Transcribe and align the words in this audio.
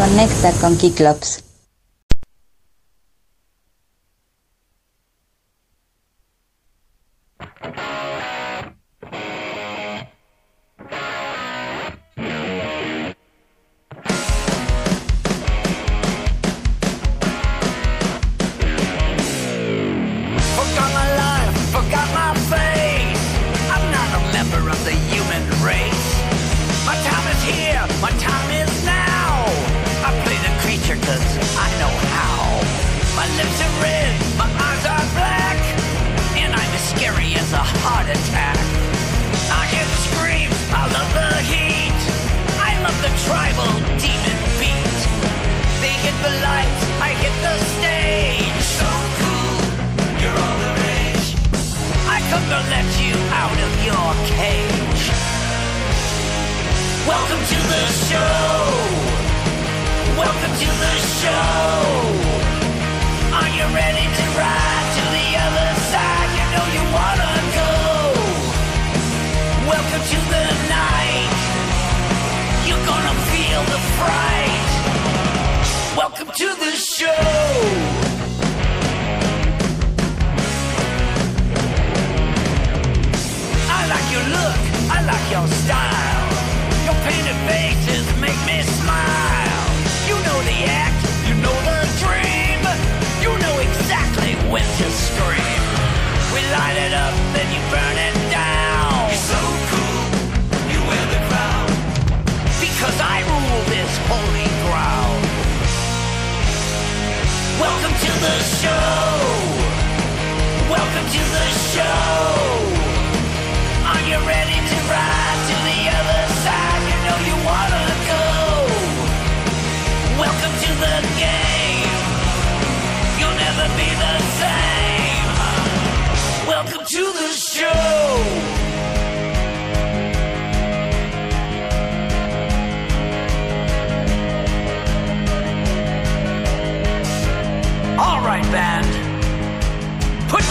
Conecta 0.00 0.50
con 0.62 0.78
Kiklops. 0.78 1.49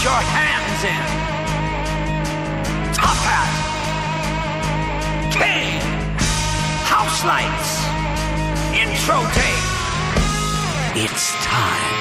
Your 0.03 0.11
hands 0.11 0.83
in. 0.83 1.05
Top 2.93 3.17
hat. 3.27 3.51
King. 5.33 5.81
House 6.87 7.25
lights. 7.25 7.71
Intro 8.73 9.19
tape. 9.35 11.03
It's 11.03 11.33
time. 11.43 11.98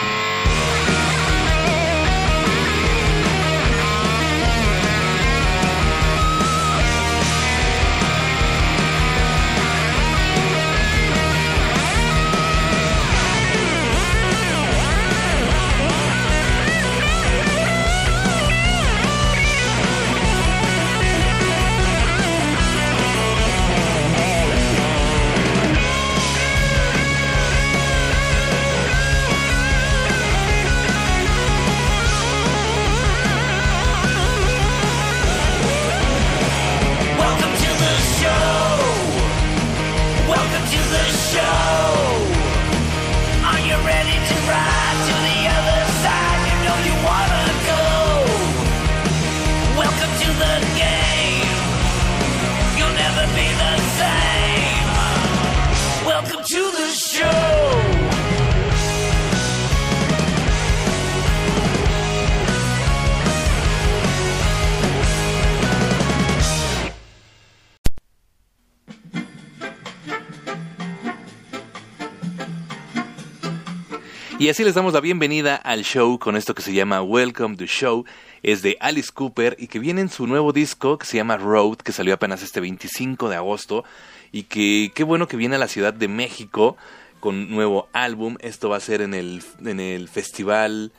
Y 74.40 74.50
así 74.50 74.62
les 74.62 74.76
damos 74.76 74.92
la 74.92 75.00
bienvenida 75.00 75.56
al 75.56 75.82
show 75.82 76.16
con 76.20 76.36
esto 76.36 76.54
que 76.54 76.62
se 76.62 76.72
llama 76.72 77.02
Welcome 77.02 77.56
to 77.56 77.66
Show. 77.66 78.04
Es 78.44 78.62
de 78.62 78.76
Alice 78.78 79.10
Cooper 79.12 79.56
y 79.58 79.66
que 79.66 79.80
viene 79.80 80.00
en 80.00 80.10
su 80.10 80.28
nuevo 80.28 80.52
disco 80.52 80.96
que 80.96 81.06
se 81.06 81.16
llama 81.16 81.36
Road, 81.36 81.78
que 81.78 81.90
salió 81.90 82.14
apenas 82.14 82.44
este 82.44 82.60
25 82.60 83.28
de 83.28 83.34
agosto. 83.34 83.84
Y 84.30 84.44
que 84.44 84.92
qué 84.94 85.02
bueno 85.02 85.26
que 85.26 85.36
viene 85.36 85.56
a 85.56 85.58
la 85.58 85.66
Ciudad 85.66 85.92
de 85.92 86.06
México 86.06 86.76
con 87.18 87.50
nuevo 87.50 87.88
álbum. 87.92 88.36
Esto 88.38 88.68
va 88.68 88.76
a 88.76 88.80
ser 88.80 89.00
en 89.00 89.12
el, 89.12 89.42
en 89.64 89.80
el 89.80 90.08
festival 90.08 90.92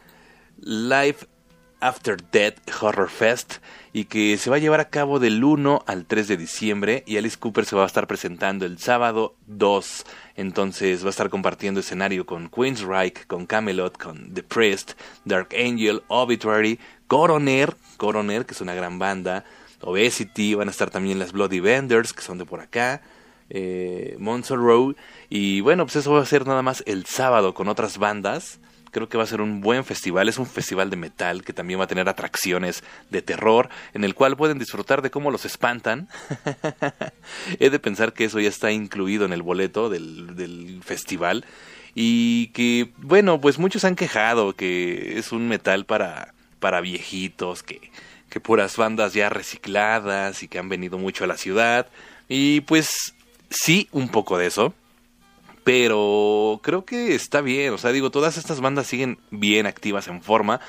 Live 0.58 1.20
After 1.80 2.18
Death 2.32 2.58
Horror 2.82 3.10
Fest 3.10 3.56
y 3.94 4.06
que 4.06 4.38
se 4.38 4.50
va 4.50 4.58
a 4.58 4.60
llevar 4.60 4.80
a 4.80 4.90
cabo 4.90 5.20
del 5.20 5.44
1 5.44 5.84
al 5.88 6.06
3 6.06 6.28
de 6.28 6.38
diciembre 6.38 7.04
y 7.08 7.18
Alice 7.18 7.38
Cooper 7.38 7.66
se 7.66 7.76
va 7.76 7.84
a 7.84 7.88
estar 7.88 8.08
presentando 8.08 8.66
el 8.66 8.78
sábado 8.78 9.36
2. 9.48 10.06
Entonces 10.36 11.04
va 11.04 11.08
a 11.08 11.10
estar 11.12 11.30
compartiendo 11.30 11.80
escenario 11.80 12.26
con 12.26 12.50
Queensryche, 12.50 13.26
con 13.28 13.46
Camelot, 13.46 13.98
con 13.98 14.34
The 14.34 14.44
Priest, 14.44 14.94
Dark 15.26 15.50
Angel, 15.54 16.04
Obituary, 16.08 16.80
Coroner, 17.08 17.76
Coroner 17.98 18.46
que 18.46 18.54
es 18.54 18.62
una 18.62 18.74
gran 18.74 19.00
banda, 19.00 19.46
Obesity, 19.82 20.56
van 20.56 20.68
a 20.68 20.72
estar 20.72 20.90
también 20.90 21.20
las 21.20 21.32
Bloody 21.32 21.60
Vendors 21.60 22.14
que 22.14 22.22
son 22.22 22.38
de 22.38 22.46
por 22.46 22.60
acá, 22.60 23.02
eh, 23.50 24.16
Monster 24.20 24.58
Row 24.58 24.96
y 25.30 25.62
bueno 25.62 25.86
pues 25.86 25.96
eso 25.96 26.12
va 26.12 26.22
a 26.22 26.26
ser 26.26 26.46
nada 26.46 26.62
más 26.62 26.84
el 26.86 27.06
sábado 27.06 27.54
con 27.54 27.68
otras 27.68 27.98
bandas 27.98 28.60
Creo 28.92 29.10
que 29.10 29.18
va 29.18 29.24
a 29.24 29.28
ser 29.28 29.42
un 29.42 29.62
buen 29.62 29.84
festival. 29.84 30.30
Es 30.30 30.38
un 30.38 30.46
festival 30.46 30.90
de 30.90 30.98
metal 30.98 31.44
que 31.44 31.54
también 31.54 31.80
va 31.80 31.86
a 31.86 31.88
tener 31.88 32.10
atracciones 32.10 32.84
de 33.10 33.22
terror 33.22 33.70
en 33.94 34.04
el 34.04 34.16
cual 34.16 34.38
pueden 34.38 34.60
disfrutar 34.60 35.02
de 35.02 35.12
cómo 35.12 35.32
los 35.32 35.46
espantan. 35.46 36.08
He 37.60 37.70
de 37.70 37.80
pensar 37.80 38.14
que 38.14 38.26
eso 38.26 38.40
ya 38.40 38.50
está 38.50 38.72
incluido 38.72 39.26
en 39.26 39.34
el 39.34 39.42
boleto 39.42 39.90
del, 39.90 40.36
del 40.36 40.82
festival. 40.84 41.46
Y 41.96 42.48
que, 42.48 42.92
bueno, 42.98 43.42
pues 43.42 43.60
muchos 43.60 43.84
han 43.84 43.96
quejado 43.96 44.54
que 44.54 45.18
es 45.18 45.32
un 45.32 45.48
metal 45.48 45.86
para, 45.86 46.34
para 46.60 46.82
viejitos, 46.82 47.64
que, 47.64 47.92
que 48.30 48.40
puras 48.40 48.78
bandas 48.78 49.14
ya 49.14 49.30
recicladas 49.30 50.44
y 50.44 50.48
que 50.48 50.60
han 50.60 50.70
venido 50.70 50.98
mucho 50.98 51.24
a 51.24 51.28
la 51.28 51.38
ciudad. 51.38 51.88
Y 52.28 52.62
pues 52.62 53.16
sí, 53.50 53.88
un 53.92 54.10
poco 54.10 54.38
de 54.38 54.48
eso 54.48 54.74
pero 55.70 56.60
creo 56.64 56.84
que 56.84 57.14
está 57.14 57.42
bien, 57.42 57.76
o 57.76 57.78
sea, 57.78 57.92
digo, 57.92 58.10
todas 58.10 58.38
estas 58.38 58.60
bandas 58.60 58.88
siguen 58.88 59.20
bien 59.30 59.68
activas 59.68 60.08
en 60.08 60.24
forma, 60.24 60.62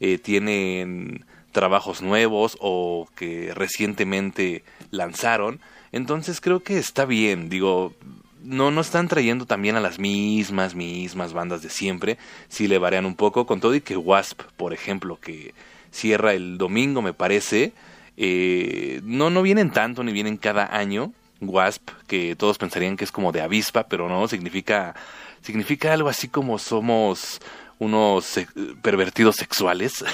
eh, 0.00 0.18
tienen 0.18 1.24
trabajos 1.52 2.02
nuevos 2.02 2.58
o 2.60 3.06
que 3.14 3.52
recientemente 3.54 4.64
lanzaron, 4.90 5.60
entonces 5.92 6.40
creo 6.40 6.64
que 6.64 6.76
está 6.76 7.04
bien, 7.04 7.48
digo, 7.48 7.94
no, 8.42 8.72
no 8.72 8.80
están 8.80 9.06
trayendo 9.06 9.46
también 9.46 9.76
a 9.76 9.80
las 9.80 10.00
mismas, 10.00 10.74
mismas 10.74 11.32
bandas 11.32 11.62
de 11.62 11.70
siempre, 11.70 12.18
sí 12.48 12.66
le 12.66 12.78
varían 12.78 13.06
un 13.06 13.14
poco, 13.14 13.46
con 13.46 13.60
todo 13.60 13.76
y 13.76 13.80
que 13.80 13.96
Wasp, 13.96 14.42
por 14.56 14.72
ejemplo, 14.72 15.20
que 15.20 15.54
cierra 15.92 16.32
el 16.34 16.58
domingo 16.58 17.00
me 17.00 17.12
parece, 17.12 17.74
eh, 18.16 19.02
no, 19.04 19.30
no 19.30 19.40
vienen 19.42 19.70
tanto 19.70 20.02
ni 20.02 20.12
vienen 20.12 20.36
cada 20.36 20.76
año, 20.76 21.12
Wasp, 21.40 21.90
que 22.06 22.36
todos 22.36 22.58
pensarían 22.58 22.96
que 22.96 23.04
es 23.04 23.12
como 23.12 23.32
de 23.32 23.40
avispa, 23.40 23.88
pero 23.88 24.08
no, 24.08 24.28
significa, 24.28 24.94
significa 25.42 25.92
algo 25.92 26.08
así 26.08 26.28
como 26.28 26.58
somos 26.58 27.40
unos 27.78 28.40
pervertidos 28.82 29.36
sexuales. 29.36 30.04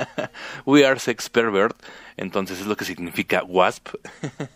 We 0.64 0.86
are 0.86 0.98
sex 0.98 1.28
pervert, 1.28 1.76
entonces 2.16 2.60
es 2.60 2.66
lo 2.66 2.76
que 2.76 2.84
significa 2.84 3.42
Wasp. 3.42 3.88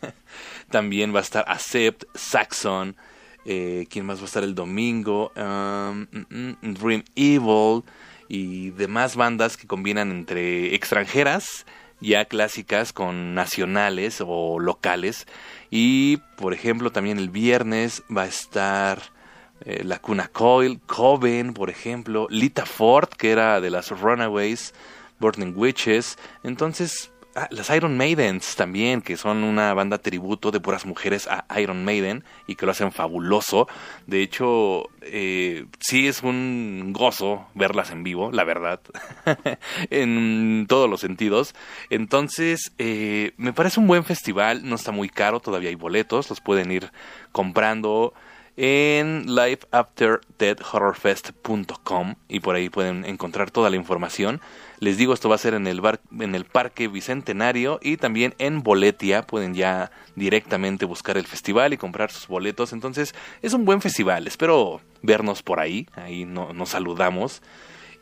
También 0.70 1.14
va 1.14 1.19
a 1.19 1.22
estar 1.22 1.44
Accept, 1.49 2.05
Saxon, 2.14 2.96
eh, 3.44 3.87
¿quién 3.90 4.06
más 4.06 4.19
va 4.19 4.22
a 4.22 4.26
estar 4.26 4.43
el 4.44 4.55
domingo? 4.55 5.32
Um, 5.37 6.06
mm, 6.10 6.56
mm, 6.62 6.75
Dream 6.75 7.05
Evil 7.14 7.82
y 8.28 8.70
demás 8.70 9.17
bandas 9.17 9.56
que 9.56 9.67
combinan 9.67 10.10
entre 10.10 10.75
extranjeras 10.75 11.67
ya 12.04 12.26
clásicas 12.26 12.92
con 12.92 13.34
nacionales 13.34 14.22
o 14.24 14.58
locales. 14.58 15.26
Y, 15.70 16.18
por 16.36 16.54
ejemplo, 16.54 16.92
también 16.92 17.18
el 17.18 17.30
viernes 17.30 18.02
va 18.14 18.22
a 18.22 18.26
estar 18.26 19.02
eh, 19.64 19.82
La 19.84 19.98
Cuna 19.98 20.28
Coil, 20.28 20.80
Coven, 20.86 21.54
por 21.54 21.70
ejemplo, 21.70 22.26
Lita 22.30 22.66
Ford, 22.66 23.08
que 23.08 23.30
era 23.30 23.60
de 23.60 23.70
las 23.70 23.90
Runaways, 23.90 24.74
Burning 25.18 25.54
Witches. 25.56 26.18
Entonces, 26.42 27.10
Ah, 27.36 27.48
las 27.50 27.69
Iron 27.70 27.96
Maidens 27.96 28.54
también, 28.54 29.02
que 29.02 29.16
son 29.16 29.42
una 29.42 29.75
banda 29.75 29.98
tributo 29.98 30.52
de 30.52 30.60
puras 30.60 30.86
mujeres 30.86 31.26
a 31.26 31.44
Iron 31.60 31.84
Maiden 31.84 32.22
y 32.46 32.54
que 32.54 32.64
lo 32.64 32.70
hacen 32.70 32.92
fabuloso. 32.92 33.66
De 34.06 34.22
hecho, 34.22 34.88
eh, 35.02 35.66
sí 35.81 36.06
es 36.06 36.22
un 36.22 36.92
gozo 36.92 37.48
verlas 37.54 37.90
en 37.90 38.04
vivo, 38.04 38.31
la 38.31 38.44
verdad, 38.44 38.78
en 39.90 40.66
todos 40.69 40.88
los 40.88 41.00
sentidos. 41.00 41.56
Entonces, 41.90 42.70
eh, 42.78 43.32
me 43.36 43.52
parece 43.52 43.81
un 43.81 43.88
buen 43.88 44.04
festival, 44.04 44.69
no 44.69 44.76
está 44.76 44.92
muy 44.92 45.08
caro, 45.08 45.40
todavía 45.40 45.70
hay 45.70 45.75
boletos, 45.75 46.31
los 46.31 46.40
pueden 46.40 46.70
ir 46.70 46.92
comprando 47.32 48.14
en 48.56 49.26
liveafterdeadhorrorfest.com 49.26 52.14
y 52.28 52.40
por 52.40 52.54
ahí 52.54 52.70
pueden 52.70 53.04
encontrar 53.04 53.50
toda 53.50 53.69
la 53.70 53.76
información. 53.76 54.40
Les 54.80 54.96
digo, 54.96 55.14
esto 55.14 55.28
va 55.28 55.36
a 55.36 55.38
ser 55.38 55.54
en 55.54 55.66
el, 55.66 55.80
bar, 55.80 56.00
en 56.18 56.34
el 56.34 56.44
Parque 56.44 56.88
Bicentenario 56.88 57.78
y 57.82 57.96
también 57.96 58.34
en 58.38 58.62
Boletia. 58.62 59.22
Pueden 59.22 59.54
ya 59.54 59.90
directamente 60.16 60.84
buscar 60.84 61.16
el 61.16 61.26
festival 61.26 61.72
y 61.72 61.78
comprar 61.78 62.10
sus 62.10 62.26
boletos. 62.26 62.72
Entonces, 62.72 63.14
es 63.42 63.52
un 63.52 63.64
buen 63.64 63.80
festival. 63.80 64.26
Espero 64.26 64.80
vernos 65.02 65.42
por 65.42 65.60
ahí. 65.60 65.86
Ahí 65.94 66.24
no, 66.24 66.52
nos 66.52 66.70
saludamos. 66.70 67.42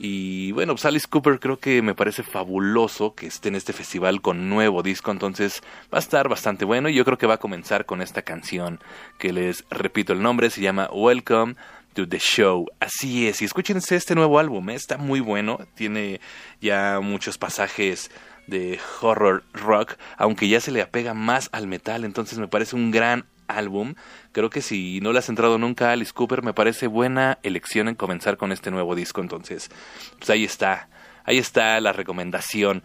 Y 0.04 0.50
bueno, 0.50 0.74
pues 0.74 0.84
Alice 0.84 1.06
Cooper 1.08 1.38
creo 1.38 1.58
que 1.58 1.80
me 1.80 1.94
parece 1.94 2.24
fabuloso 2.24 3.14
que 3.14 3.26
esté 3.26 3.50
en 3.50 3.54
este 3.54 3.72
festival 3.72 4.20
con 4.20 4.48
nuevo 4.48 4.82
disco, 4.82 5.12
entonces 5.12 5.62
va 5.94 5.98
a 5.98 6.00
estar 6.00 6.28
bastante 6.28 6.64
bueno 6.64 6.88
y 6.88 6.94
yo 6.94 7.04
creo 7.04 7.18
que 7.18 7.28
va 7.28 7.34
a 7.34 7.38
comenzar 7.38 7.86
con 7.86 8.02
esta 8.02 8.22
canción 8.22 8.80
que 9.18 9.32
les 9.32 9.64
repito 9.70 10.12
el 10.12 10.20
nombre, 10.20 10.50
se 10.50 10.60
llama 10.60 10.88
Welcome 10.92 11.54
the 11.94 12.18
Show. 12.18 12.66
Así 12.80 13.28
es, 13.28 13.42
y 13.42 13.44
escúchense 13.44 13.96
este 13.96 14.14
nuevo 14.14 14.38
álbum, 14.38 14.70
¿eh? 14.70 14.74
está 14.74 14.98
muy 14.98 15.20
bueno, 15.20 15.58
tiene 15.74 16.20
ya 16.60 17.00
muchos 17.00 17.38
pasajes 17.38 18.10
de 18.46 18.80
horror 19.00 19.44
rock, 19.52 19.94
aunque 20.16 20.48
ya 20.48 20.60
se 20.60 20.72
le 20.72 20.82
apega 20.82 21.14
más 21.14 21.48
al 21.52 21.66
metal, 21.66 22.04
entonces 22.04 22.38
me 22.38 22.48
parece 22.48 22.76
un 22.76 22.90
gran 22.90 23.26
álbum. 23.46 23.94
Creo 24.32 24.50
que 24.50 24.62
si 24.62 25.00
no 25.00 25.12
le 25.12 25.18
has 25.18 25.28
entrado 25.28 25.58
nunca 25.58 25.88
a 25.88 25.92
Alice 25.92 26.12
Cooper, 26.12 26.42
me 26.42 26.54
parece 26.54 26.86
buena 26.86 27.38
elección 27.42 27.88
en 27.88 27.94
comenzar 27.94 28.36
con 28.36 28.52
este 28.52 28.70
nuevo 28.70 28.94
disco. 28.94 29.20
Entonces, 29.20 29.70
pues 30.18 30.30
ahí 30.30 30.44
está, 30.44 30.88
ahí 31.24 31.38
está 31.38 31.80
la 31.80 31.92
recomendación. 31.92 32.82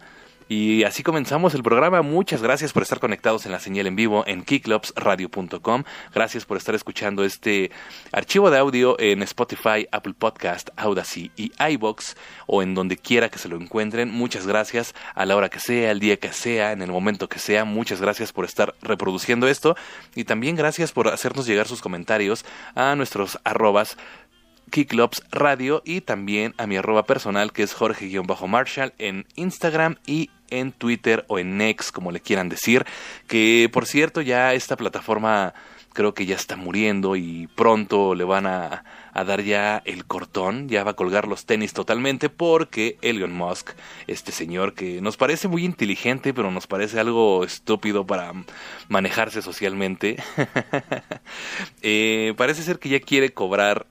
Y 0.50 0.84
así 0.84 1.02
comenzamos 1.02 1.54
el 1.54 1.62
programa. 1.62 2.00
Muchas 2.00 2.40
gracias 2.42 2.72
por 2.72 2.82
estar 2.82 3.00
conectados 3.00 3.44
en 3.44 3.52
la 3.52 3.60
señal 3.60 3.86
en 3.86 3.96
vivo 3.96 4.24
en 4.26 4.42
kicklopsradio.com. 4.44 5.84
Gracias 6.14 6.46
por 6.46 6.56
estar 6.56 6.74
escuchando 6.74 7.22
este 7.22 7.70
archivo 8.12 8.50
de 8.50 8.56
audio 8.56 8.98
en 8.98 9.22
Spotify, 9.22 9.86
Apple 9.92 10.14
Podcast, 10.18 10.70
Audacy 10.76 11.30
y 11.36 11.52
iBox 11.72 12.16
o 12.46 12.62
en 12.62 12.74
donde 12.74 12.96
quiera 12.96 13.28
que 13.28 13.38
se 13.38 13.48
lo 13.48 13.56
encuentren. 13.56 14.10
Muchas 14.10 14.46
gracias 14.46 14.94
a 15.14 15.26
la 15.26 15.36
hora 15.36 15.50
que 15.50 15.60
sea, 15.60 15.90
el 15.90 16.00
día 16.00 16.16
que 16.16 16.32
sea, 16.32 16.72
en 16.72 16.80
el 16.80 16.90
momento 16.90 17.28
que 17.28 17.38
sea. 17.38 17.66
Muchas 17.66 18.00
gracias 18.00 18.32
por 18.32 18.46
estar 18.46 18.74
reproduciendo 18.80 19.48
esto 19.48 19.76
y 20.14 20.24
también 20.24 20.56
gracias 20.56 20.92
por 20.92 21.08
hacernos 21.08 21.46
llegar 21.46 21.68
sus 21.68 21.82
comentarios 21.82 22.46
a 22.74 22.94
nuestros 22.96 23.38
arrobas 23.44 23.98
Kicklops 24.68 25.22
Radio 25.30 25.82
y 25.84 26.00
también 26.00 26.54
a 26.58 26.66
mi 26.66 26.76
arroba 26.76 27.04
personal 27.04 27.52
que 27.52 27.62
es 27.62 27.74
Jorge-Marshall 27.74 28.92
en 28.98 29.26
Instagram 29.34 29.96
y 30.06 30.30
en 30.50 30.72
Twitter 30.72 31.24
o 31.28 31.38
en 31.38 31.58
Next, 31.58 31.92
como 31.92 32.12
le 32.12 32.20
quieran 32.20 32.48
decir. 32.48 32.84
Que 33.26 33.68
por 33.72 33.86
cierto, 33.86 34.20
ya 34.20 34.54
esta 34.54 34.76
plataforma 34.76 35.54
creo 35.92 36.14
que 36.14 36.26
ya 36.26 36.36
está 36.36 36.54
muriendo 36.54 37.16
y 37.16 37.48
pronto 37.56 38.14
le 38.14 38.22
van 38.22 38.46
a, 38.46 38.84
a, 39.12 39.24
dar 39.24 39.42
ya 39.42 39.82
el 39.84 40.04
cortón, 40.04 40.68
ya 40.68 40.84
va 40.84 40.92
a 40.92 40.94
colgar 40.94 41.26
los 41.26 41.44
tenis 41.44 41.72
totalmente 41.72 42.28
porque 42.28 42.98
Elon 43.02 43.32
Musk, 43.32 43.70
este 44.06 44.30
señor 44.30 44.74
que 44.74 45.00
nos 45.00 45.16
parece 45.16 45.48
muy 45.48 45.64
inteligente 45.64 46.32
pero 46.32 46.52
nos 46.52 46.68
parece 46.68 47.00
algo 47.00 47.42
estúpido 47.42 48.06
para 48.06 48.32
manejarse 48.88 49.42
socialmente, 49.42 50.22
eh, 51.82 52.32
parece 52.36 52.62
ser 52.62 52.78
que 52.78 52.90
ya 52.90 53.00
quiere 53.00 53.30
cobrar 53.30 53.86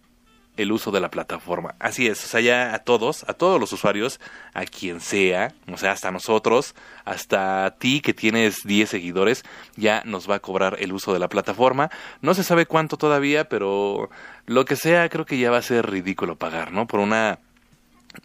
el 0.58 0.72
uso 0.72 0.92
de 0.92 1.00
la 1.00 1.10
plataforma. 1.10 1.76
Así 1.80 2.08
es, 2.08 2.24
o 2.24 2.28
sea, 2.28 2.42
ya 2.42 2.74
a 2.74 2.80
todos, 2.80 3.24
a 3.28 3.34
todos 3.34 3.60
los 3.60 3.72
usuarios, 3.72 4.20
a 4.54 4.66
quien 4.66 5.00
sea, 5.00 5.54
o 5.72 5.78
sea, 5.78 5.92
hasta 5.92 6.12
nosotros, 6.12 6.76
hasta 7.06 7.76
ti 7.80 8.02
que 8.02 8.14
tienes 8.14 8.64
10 8.64 8.90
seguidores, 8.90 9.44
ya 9.76 10.02
nos 10.06 10.30
va 10.30 10.36
a 10.36 10.40
cobrar 10.40 10.78
el 10.80 10.92
uso 10.94 11.14
de 11.14 11.20
la 11.20 11.30
plataforma. 11.30 11.90
No 12.22 12.34
se 12.34 12.44
sabe 12.44 12.66
cuánto 12.66 12.98
todavía, 12.98 13.48
pero 13.48 14.10
lo 14.46 14.66
que 14.66 14.76
sea, 14.76 15.08
creo 15.10 15.26
que 15.26 15.38
ya 15.38 15.52
va 15.52 15.58
a 15.58 15.62
ser 15.62 15.90
ridículo 15.90 16.36
pagar, 16.36 16.72
¿no? 16.72 16.88
Por 16.88 17.00
una 17.00 17.40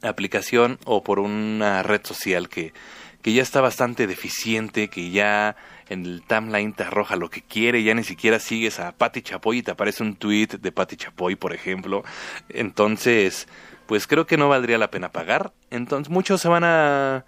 aplicación 0.03 0.79
o 0.85 1.03
por 1.03 1.19
una 1.19 1.83
red 1.83 2.01
social 2.05 2.49
que, 2.49 2.73
que 3.21 3.33
ya 3.33 3.43
está 3.43 3.61
bastante 3.61 4.07
deficiente, 4.07 4.89
que 4.89 5.11
ya 5.11 5.57
en 5.89 6.05
el 6.05 6.23
timeline 6.23 6.73
te 6.73 6.85
arroja 6.85 7.17
lo 7.17 7.31
que 7.31 7.43
quiere, 7.43 7.83
ya 7.83 7.95
ni 7.95 8.05
siquiera 8.05 8.39
sigues 8.39 8.79
a 8.81 8.93
Patti 8.93 9.23
Chapoy 9.23 9.59
y 9.59 9.63
te 9.63 9.71
aparece 9.71 10.03
un 10.03 10.17
tweet 10.17 10.49
de 10.61 10.73
Patti 10.73 10.97
Chapoy, 10.97 11.37
por 11.37 11.53
ejemplo. 11.53 12.03
Entonces, 12.49 13.49
pues 13.87 14.07
creo 14.07 14.27
que 14.27 14.37
no 14.37 14.49
valdría 14.49 14.79
la 14.79 14.91
pena 14.91 15.11
pagar. 15.11 15.53
Entonces, 15.71 16.11
muchos 16.11 16.41
se 16.41 16.49
van 16.49 16.65
a, 16.65 17.25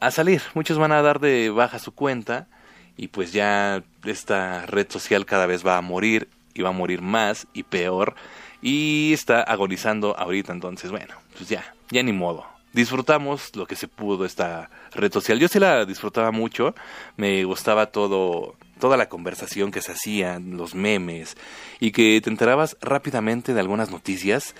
a 0.00 0.10
salir, 0.10 0.42
muchos 0.54 0.78
van 0.78 0.92
a 0.92 1.02
dar 1.02 1.20
de 1.20 1.50
baja 1.50 1.78
su 1.78 1.92
cuenta 1.92 2.48
y 2.96 3.08
pues 3.08 3.32
ya 3.32 3.82
esta 4.04 4.64
red 4.66 4.90
social 4.90 5.26
cada 5.26 5.46
vez 5.46 5.66
va 5.66 5.76
a 5.76 5.82
morir 5.82 6.28
y 6.54 6.62
va 6.62 6.70
a 6.70 6.72
morir 6.72 7.02
más 7.02 7.46
y 7.52 7.64
peor 7.64 8.14
y 8.62 9.12
está 9.12 9.42
agonizando 9.42 10.18
ahorita, 10.18 10.52
entonces 10.52 10.90
bueno, 10.90 11.14
pues 11.36 11.48
ya, 11.48 11.74
ya 11.90 12.02
ni 12.02 12.12
modo 12.12 12.55
disfrutamos 12.76 13.56
lo 13.56 13.66
que 13.66 13.74
se 13.74 13.88
pudo 13.88 14.26
esta 14.26 14.68
red 14.92 15.10
social. 15.10 15.38
Yo 15.40 15.48
sí 15.48 15.58
la 15.58 15.86
disfrutaba 15.86 16.30
mucho, 16.30 16.74
me 17.16 17.42
gustaba 17.44 17.86
todo, 17.86 18.54
toda 18.78 18.98
la 18.98 19.08
conversación 19.08 19.72
que 19.72 19.80
se 19.80 19.92
hacía, 19.92 20.38
los 20.38 20.74
memes, 20.74 21.38
y 21.80 21.90
que 21.90 22.20
te 22.20 22.28
enterabas 22.28 22.76
rápidamente 22.82 23.54
de 23.54 23.60
algunas 23.60 23.90
noticias. 23.90 24.54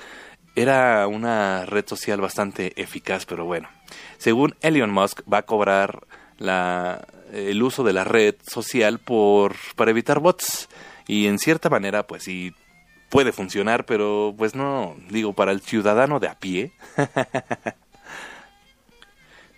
Era 0.56 1.06
una 1.06 1.66
red 1.66 1.84
social 1.86 2.18
bastante 2.22 2.72
eficaz, 2.80 3.26
pero 3.26 3.44
bueno. 3.44 3.68
Según 4.16 4.56
Elon 4.62 4.90
Musk, 4.90 5.20
va 5.30 5.38
a 5.38 5.42
cobrar 5.42 6.06
la, 6.38 7.06
el 7.34 7.62
uso 7.62 7.84
de 7.84 7.92
la 7.92 8.04
red 8.04 8.36
social 8.50 8.98
por, 8.98 9.56
para 9.76 9.90
evitar 9.90 10.20
bots. 10.20 10.70
Y 11.06 11.26
en 11.26 11.38
cierta 11.38 11.68
manera, 11.68 12.06
pues 12.06 12.22
sí, 12.22 12.54
puede 13.10 13.32
funcionar, 13.32 13.84
pero 13.84 14.34
pues 14.38 14.54
no, 14.54 14.96
digo, 15.10 15.34
para 15.34 15.52
el 15.52 15.60
ciudadano 15.60 16.18
de 16.18 16.28
a 16.28 16.38
pie. 16.38 16.72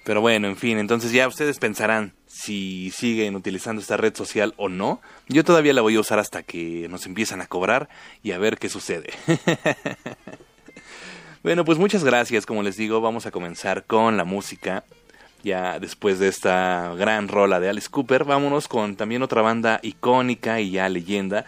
Pero 0.09 0.23
bueno, 0.23 0.49
en 0.49 0.57
fin, 0.57 0.79
entonces 0.79 1.13
ya 1.13 1.29
ustedes 1.29 1.59
pensarán 1.59 2.15
si 2.27 2.91
siguen 2.93 3.37
utilizando 3.37 3.83
esta 3.83 3.99
red 3.99 4.17
social 4.17 4.55
o 4.57 4.71
no. 4.71 5.03
Yo 5.29 5.45
todavía 5.45 5.75
la 5.75 5.83
voy 5.83 5.97
a 5.97 6.01
usar 6.01 6.19
hasta 6.19 6.43
que 6.43 6.89
nos 6.89 7.05
empiezan 7.05 7.43
a 7.43 7.47
cobrar 7.47 7.91
y 8.23 8.33
a 8.33 8.39
ver 8.39 8.57
qué 8.57 8.71
sucede. 8.71 9.11
bueno, 11.43 11.63
pues 11.67 11.77
muchas 11.77 12.05
gracias, 12.05 12.47
como 12.47 12.63
les 12.63 12.79
digo, 12.79 13.03
vamos 13.03 13.27
a 13.27 13.31
comenzar 13.31 13.85
con 13.85 14.17
la 14.17 14.25
música. 14.25 14.83
Ya 15.45 15.79
después 15.79 16.19
de 16.19 16.29
esta 16.29 16.95
gran 16.97 17.29
rola 17.29 17.61
de 17.61 17.69
Alice 17.69 17.91
Cooper, 17.91 18.25
vámonos 18.25 18.67
con 18.67 18.97
también 18.97 19.23
otra 19.23 19.43
banda 19.43 19.79
icónica 19.83 20.63
y 20.63 20.71
ya 20.71 20.89
leyenda 20.89 21.45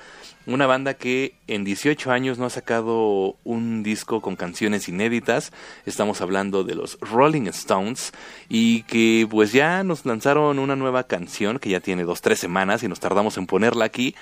una 0.52 0.66
banda 0.66 0.94
que 0.94 1.34
en 1.46 1.64
18 1.64 2.10
años 2.10 2.38
no 2.38 2.46
ha 2.46 2.50
sacado 2.50 3.36
un 3.44 3.82
disco 3.82 4.20
con 4.20 4.36
canciones 4.36 4.88
inéditas. 4.88 5.52
Estamos 5.86 6.20
hablando 6.20 6.64
de 6.64 6.74
los 6.74 6.98
Rolling 7.00 7.46
Stones 7.46 8.12
y 8.48 8.82
que 8.82 9.26
pues 9.30 9.52
ya 9.52 9.84
nos 9.84 10.04
lanzaron 10.04 10.58
una 10.58 10.76
nueva 10.76 11.04
canción 11.04 11.58
que 11.58 11.70
ya 11.70 11.80
tiene 11.80 12.04
dos, 12.04 12.20
tres 12.20 12.40
semanas 12.40 12.82
y 12.82 12.88
nos 12.88 13.00
tardamos 13.00 13.36
en 13.38 13.46
ponerla 13.46 13.84
aquí. 13.84 14.14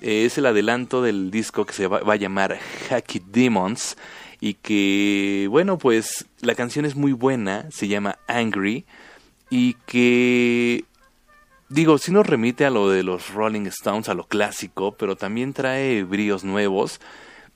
Es 0.00 0.38
el 0.38 0.46
adelanto 0.46 1.02
del 1.02 1.30
disco 1.30 1.66
que 1.66 1.74
se 1.74 1.86
va, 1.86 2.00
va 2.00 2.14
a 2.14 2.16
llamar 2.16 2.58
Hacky 2.88 3.22
Demons 3.26 3.96
y 4.40 4.54
que 4.54 5.46
bueno 5.50 5.78
pues 5.78 6.26
la 6.40 6.54
canción 6.54 6.84
es 6.84 6.96
muy 6.96 7.12
buena, 7.12 7.66
se 7.70 7.88
llama 7.88 8.18
Angry 8.26 8.84
y 9.50 9.74
que 9.86 10.84
digo, 11.68 11.98
sí 11.98 12.12
nos 12.12 12.26
remite 12.26 12.64
a 12.64 12.70
lo 12.70 12.90
de 12.90 13.02
los 13.02 13.32
Rolling 13.32 13.66
Stones, 13.66 14.08
a 14.08 14.14
lo 14.14 14.26
clásico, 14.26 14.92
pero 14.96 15.16
también 15.16 15.52
trae 15.52 16.02
bríos 16.04 16.44
nuevos. 16.44 17.00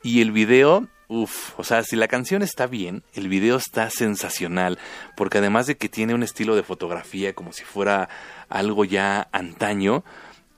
Y 0.03 0.21
el 0.21 0.33
video, 0.33 0.89
uff, 1.09 1.59
o 1.59 1.65
sea, 1.65 1.83
si 1.83 1.97
la 1.97 2.09
canción 2.09 2.43
está 2.43 2.67
bien, 2.67 3.03
el 3.15 3.29
video 3.29 3.57
está 3.57 3.91
sensacional, 3.91 4.79
porque 5.17 5.39
además 5.39 5.67
de 5.67 5.77
que 5.77 5.89
tiene 5.89 6.15
un 6.15 6.23
estilo 6.23 6.57
de 6.57 6.63
fotografía 6.63 7.35
como 7.35 7.53
si 7.53 7.65
fuera 7.65 8.09
algo 8.49 8.85
ya 8.85 9.29
antaño, 9.33 10.05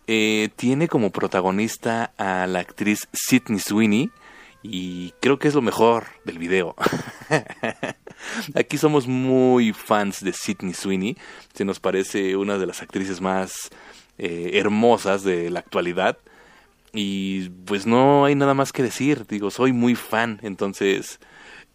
eh, 0.07 0.51
tiene 0.57 0.89
como 0.89 1.11
protagonista 1.11 2.13
a 2.17 2.47
la 2.47 2.61
actriz 2.61 3.09
Sidney 3.13 3.59
Sweeney, 3.59 4.11
y 4.63 5.13
creo 5.21 5.39
que 5.39 5.49
es 5.49 5.55
lo 5.55 5.63
mejor 5.63 6.07
del 6.25 6.39
video. 6.39 6.77
Aquí 8.55 8.79
somos 8.79 9.07
muy 9.07 9.73
fans 9.73 10.23
de 10.23 10.33
Sidney 10.33 10.75
Sweeney. 10.75 11.17
Se 11.55 11.65
nos 11.65 11.81
parece 11.81 12.37
una 12.37 12.59
de 12.59 12.67
las 12.67 12.83
actrices 12.83 13.21
más 13.21 13.71
eh, 14.19 14.51
hermosas 14.55 15.25
de 15.25 15.51
la 15.51 15.61
actualidad. 15.61 16.19
Y 16.93 17.49
pues 17.65 17.87
no 17.87 18.25
hay 18.25 18.35
nada 18.35 18.55
más 18.55 18.73
que 18.73 18.83
decir. 18.83 19.27
Digo, 19.29 19.51
soy 19.51 19.73
muy 19.73 19.95
fan. 19.95 20.39
Entonces, 20.43 21.21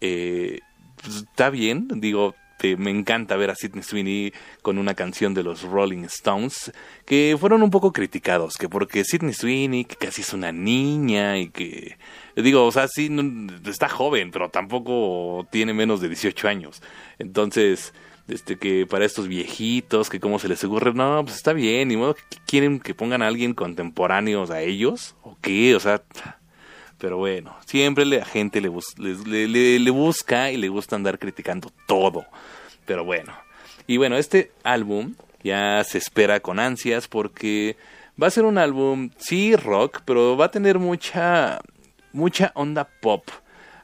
eh, 0.02 0.60
pues, 1.02 1.18
está 1.18 1.50
bien. 1.50 1.88
Digo, 1.96 2.36
me 2.78 2.92
encanta 2.92 3.36
ver 3.36 3.50
a 3.50 3.56
Sidney 3.56 3.84
Sweeney 3.84 4.34
con 4.62 4.78
una 4.78 4.94
canción 4.94 5.34
de 5.34 5.44
los 5.44 5.64
Rolling 5.64 6.04
Stones, 6.06 6.72
que 7.06 7.36
fueron 7.40 7.64
un 7.64 7.72
poco 7.72 7.94
criticados, 7.94 8.56
que 8.58 8.70
porque 8.70 9.04
Sidney 9.04 9.34
Sweeney, 9.34 9.86
que 9.86 9.96
casi 9.96 10.22
es 10.22 10.34
una 10.34 10.52
niña 10.52 11.38
y 11.38 11.50
que, 11.50 11.98
digo, 12.36 12.66
o 12.66 12.72
sea, 12.72 12.88
sí, 12.88 13.10
está 13.66 13.90
joven, 13.90 14.32
pero 14.32 14.50
tampoco 14.50 15.48
tiene 15.52 15.74
menos 15.74 16.02
de 16.02 16.10
18 16.10 16.48
años. 16.48 16.82
Entonces, 17.20 17.94
este 18.28 18.58
que 18.58 18.86
para 18.86 19.06
estos 19.06 19.28
viejitos, 19.28 20.10
que 20.10 20.20
cómo 20.20 20.40
se 20.40 20.50
les 20.50 20.64
ocurre, 20.64 20.94
no, 20.94 21.24
pues 21.24 21.38
está 21.38 21.54
bien, 21.54 21.92
y 21.92 21.98
modo 21.98 22.16
que 22.16 22.38
quieren 22.46 22.80
que 22.80 22.94
pongan 22.94 23.22
a 23.22 23.28
alguien 23.28 23.54
contemporáneo 23.54 24.52
a 24.52 24.62
ellos, 24.62 25.16
o 25.22 25.38
qué, 25.42 25.76
o 25.76 25.80
sea, 25.80 26.04
pero 26.98 27.18
bueno, 27.18 27.56
siempre 27.66 28.06
la 28.06 28.26
gente 28.26 28.62
le, 28.62 28.72
le, 28.98 29.80
le, 29.80 29.90
busca 29.92 30.52
y 30.52 30.58
le 30.58 30.70
gusta 30.70 30.96
andar 30.96 31.20
criticando 31.20 31.72
todo. 31.88 32.26
Pero 32.86 33.04
bueno. 33.04 33.34
Y 33.86 33.98
bueno, 33.98 34.18
este 34.18 34.52
álbum 34.64 35.16
ya 35.44 35.84
se 35.84 35.98
espera 35.98 36.40
con 36.40 36.60
ansias 36.60 37.08
porque 37.08 37.78
va 38.22 38.28
a 38.28 38.32
ser 38.32 38.46
un 38.46 38.58
álbum, 38.58 39.12
sí, 39.18 39.56
rock, 39.56 40.02
pero 40.06 40.36
va 40.36 40.46
a 40.46 40.52
tener 40.52 40.80
mucha, 40.80 41.60
mucha 42.14 42.52
onda 42.56 42.86
pop 43.02 43.24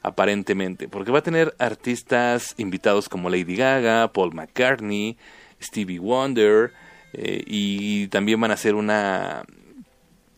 aparentemente, 0.01 0.89
porque 0.89 1.11
va 1.11 1.19
a 1.19 1.23
tener 1.23 1.55
artistas 1.59 2.55
invitados 2.57 3.07
como 3.07 3.29
Lady 3.29 3.55
Gaga, 3.55 4.11
Paul 4.11 4.33
McCartney, 4.33 5.17
Stevie 5.61 5.99
Wonder, 5.99 6.73
eh, 7.13 7.41
y 7.47 8.07
también 8.07 8.41
van 8.41 8.51
a 8.51 8.55
hacer 8.55 8.75
una, 8.75 9.45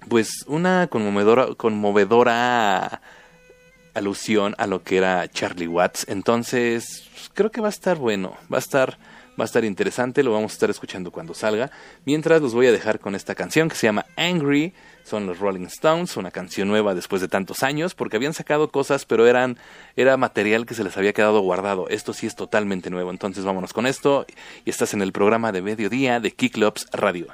pues 0.08 0.44
una 0.48 0.88
conmovedora, 0.88 1.48
conmovedora 1.56 3.02
alusión 3.94 4.56
a 4.58 4.68
lo 4.68 4.84
que 4.84 4.98
era 4.98 5.28
Charlie 5.28 5.68
Watts. 5.68 6.06
Entonces, 6.10 7.10
pues, 7.14 7.32
creo 7.34 7.52
que 7.52 7.62
va 7.62 7.68
a 7.68 7.70
estar 7.70 7.98
bueno, 7.98 8.38
va 8.52 8.58
a 8.58 8.60
estar 8.60 8.98
va 9.40 9.44
a 9.44 9.46
estar 9.46 9.66
interesante, 9.66 10.24
lo 10.24 10.32
vamos 10.32 10.54
a 10.54 10.56
estar 10.56 10.70
escuchando 10.70 11.12
cuando 11.12 11.34
salga. 11.34 11.70
Mientras 12.06 12.42
los 12.42 12.54
voy 12.54 12.68
a 12.68 12.72
dejar 12.72 13.00
con 13.00 13.16
esta 13.16 13.36
canción 13.36 13.68
que 13.68 13.76
se 13.76 13.88
llama 13.88 14.06
Angry, 14.16 14.74
son 15.04 15.28
los 15.28 15.40
Rolling 15.40 15.66
Stones, 15.66 16.18
una 16.18 16.32
canción 16.32 16.68
nueva 16.68 16.96
después 16.96 17.22
de 17.22 17.28
tantos 17.28 17.62
años, 17.62 17.96
porque 17.96 18.18
habían 18.18 18.34
sacado 18.34 18.70
cosas, 18.72 19.06
pero 19.06 19.28
eran 19.28 19.58
era 19.96 20.18
material 20.18 20.66
que 20.66 20.74
se 20.74 20.84
les 20.84 20.96
había 20.98 21.14
quedado 21.14 21.42
guardado. 21.42 21.90
Esto 21.90 22.14
sí 22.14 22.28
es 22.28 22.36
totalmente 22.36 22.90
nuevo. 22.90 23.12
Entonces, 23.12 23.44
vámonos 23.44 23.74
con 23.74 23.86
esto 23.86 24.26
y 24.64 24.70
estás 24.70 24.94
en 24.94 25.02
el 25.02 25.12
programa 25.12 25.52
de 25.52 25.62
mediodía 25.62 26.20
de 26.20 26.32
Kicklops 26.32 26.88
Radio. 26.92 27.28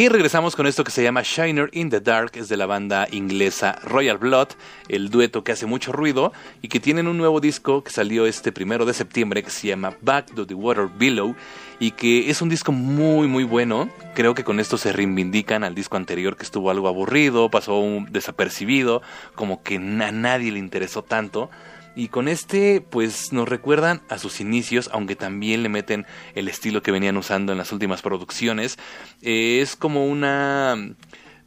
Y 0.00 0.08
regresamos 0.08 0.56
con 0.56 0.66
esto 0.66 0.82
que 0.82 0.92
se 0.92 1.02
llama 1.02 1.20
Shiner 1.22 1.68
in 1.74 1.90
the 1.90 2.00
Dark, 2.00 2.32
es 2.36 2.48
de 2.48 2.56
la 2.56 2.64
banda 2.64 3.06
inglesa 3.10 3.78
Royal 3.82 4.16
Blood, 4.16 4.48
el 4.88 5.10
dueto 5.10 5.44
que 5.44 5.52
hace 5.52 5.66
mucho 5.66 5.92
ruido 5.92 6.32
y 6.62 6.68
que 6.68 6.80
tienen 6.80 7.06
un 7.06 7.18
nuevo 7.18 7.38
disco 7.38 7.84
que 7.84 7.90
salió 7.90 8.24
este 8.24 8.50
primero 8.50 8.86
de 8.86 8.94
septiembre 8.94 9.42
que 9.42 9.50
se 9.50 9.68
llama 9.68 9.94
Back 10.00 10.34
to 10.34 10.46
the 10.46 10.54
Water 10.54 10.88
Below 10.88 11.36
y 11.80 11.90
que 11.90 12.30
es 12.30 12.40
un 12.40 12.48
disco 12.48 12.72
muy 12.72 13.28
muy 13.28 13.44
bueno. 13.44 13.90
Creo 14.14 14.34
que 14.34 14.42
con 14.42 14.58
esto 14.58 14.78
se 14.78 14.90
reivindican 14.90 15.64
al 15.64 15.74
disco 15.74 15.98
anterior 15.98 16.34
que 16.34 16.44
estuvo 16.44 16.70
algo 16.70 16.88
aburrido, 16.88 17.50
pasó 17.50 17.78
un 17.78 18.10
desapercibido, 18.10 19.02
como 19.34 19.62
que 19.62 19.76
a 19.76 20.12
nadie 20.12 20.50
le 20.50 20.60
interesó 20.60 21.02
tanto. 21.02 21.50
Y 21.94 22.08
con 22.08 22.28
este, 22.28 22.80
pues 22.80 23.32
nos 23.32 23.48
recuerdan 23.48 24.02
a 24.08 24.18
sus 24.18 24.40
inicios, 24.40 24.88
aunque 24.92 25.16
también 25.16 25.62
le 25.62 25.68
meten 25.68 26.06
el 26.34 26.48
estilo 26.48 26.82
que 26.82 26.92
venían 26.92 27.16
usando 27.16 27.52
en 27.52 27.58
las 27.58 27.72
últimas 27.72 28.02
producciones. 28.02 28.78
Eh, 29.22 29.60
es 29.60 29.76
como 29.76 30.06
una. 30.06 30.94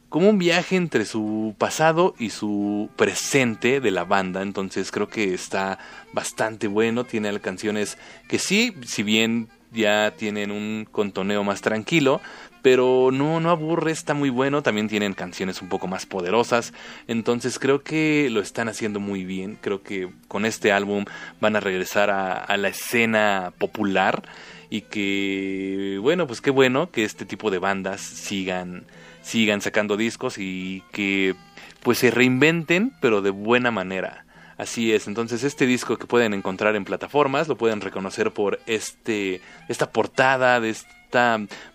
como 0.08 0.28
un 0.28 0.38
viaje 0.38 0.76
entre 0.76 1.06
su 1.06 1.54
pasado 1.58 2.14
y 2.18 2.30
su 2.30 2.90
presente 2.96 3.80
de 3.80 3.90
la 3.90 4.04
banda. 4.04 4.42
Entonces 4.42 4.90
creo 4.90 5.08
que 5.08 5.34
está 5.34 5.78
bastante 6.12 6.68
bueno. 6.68 7.04
Tiene 7.04 7.40
canciones 7.40 7.98
que 8.28 8.38
sí, 8.38 8.74
si 8.84 9.02
bien 9.02 9.48
ya 9.72 10.12
tienen 10.12 10.50
un 10.50 10.86
contoneo 10.90 11.42
más 11.42 11.62
tranquilo, 11.62 12.20
pero 12.64 13.10
no, 13.12 13.40
no 13.40 13.50
aburre, 13.50 13.90
está 13.90 14.14
muy 14.14 14.30
bueno, 14.30 14.62
también 14.62 14.88
tienen 14.88 15.12
canciones 15.12 15.60
un 15.60 15.68
poco 15.68 15.86
más 15.86 16.06
poderosas, 16.06 16.72
entonces 17.06 17.58
creo 17.58 17.82
que 17.82 18.28
lo 18.30 18.40
están 18.40 18.70
haciendo 18.70 19.00
muy 19.00 19.22
bien, 19.22 19.58
creo 19.60 19.82
que 19.82 20.08
con 20.28 20.46
este 20.46 20.72
álbum 20.72 21.04
van 21.42 21.56
a 21.56 21.60
regresar 21.60 22.08
a, 22.08 22.56
la 22.56 22.68
escena 22.68 23.52
popular 23.58 24.22
y 24.70 24.80
que, 24.80 25.98
bueno, 26.00 26.26
pues 26.26 26.40
qué 26.40 26.48
bueno 26.48 26.90
que 26.90 27.04
este 27.04 27.26
tipo 27.26 27.50
de 27.50 27.58
bandas 27.58 28.00
sigan, 28.00 28.84
sigan 29.20 29.60
sacando 29.60 29.98
discos 29.98 30.38
y 30.38 30.82
que 30.90 31.34
pues 31.82 31.98
se 31.98 32.10
reinventen, 32.10 32.94
pero 33.02 33.20
de 33.20 33.28
buena 33.28 33.72
manera. 33.72 34.24
Así 34.56 34.94
es, 34.94 35.06
entonces 35.06 35.44
este 35.44 35.66
disco 35.66 35.98
que 35.98 36.06
pueden 36.06 36.32
encontrar 36.32 36.76
en 36.76 36.86
plataformas 36.86 37.46
lo 37.46 37.58
pueden 37.58 37.82
reconocer 37.82 38.30
por 38.30 38.60
este 38.66 39.42
esta 39.68 39.90
portada 39.90 40.60
de 40.60 40.70
este 40.70 41.03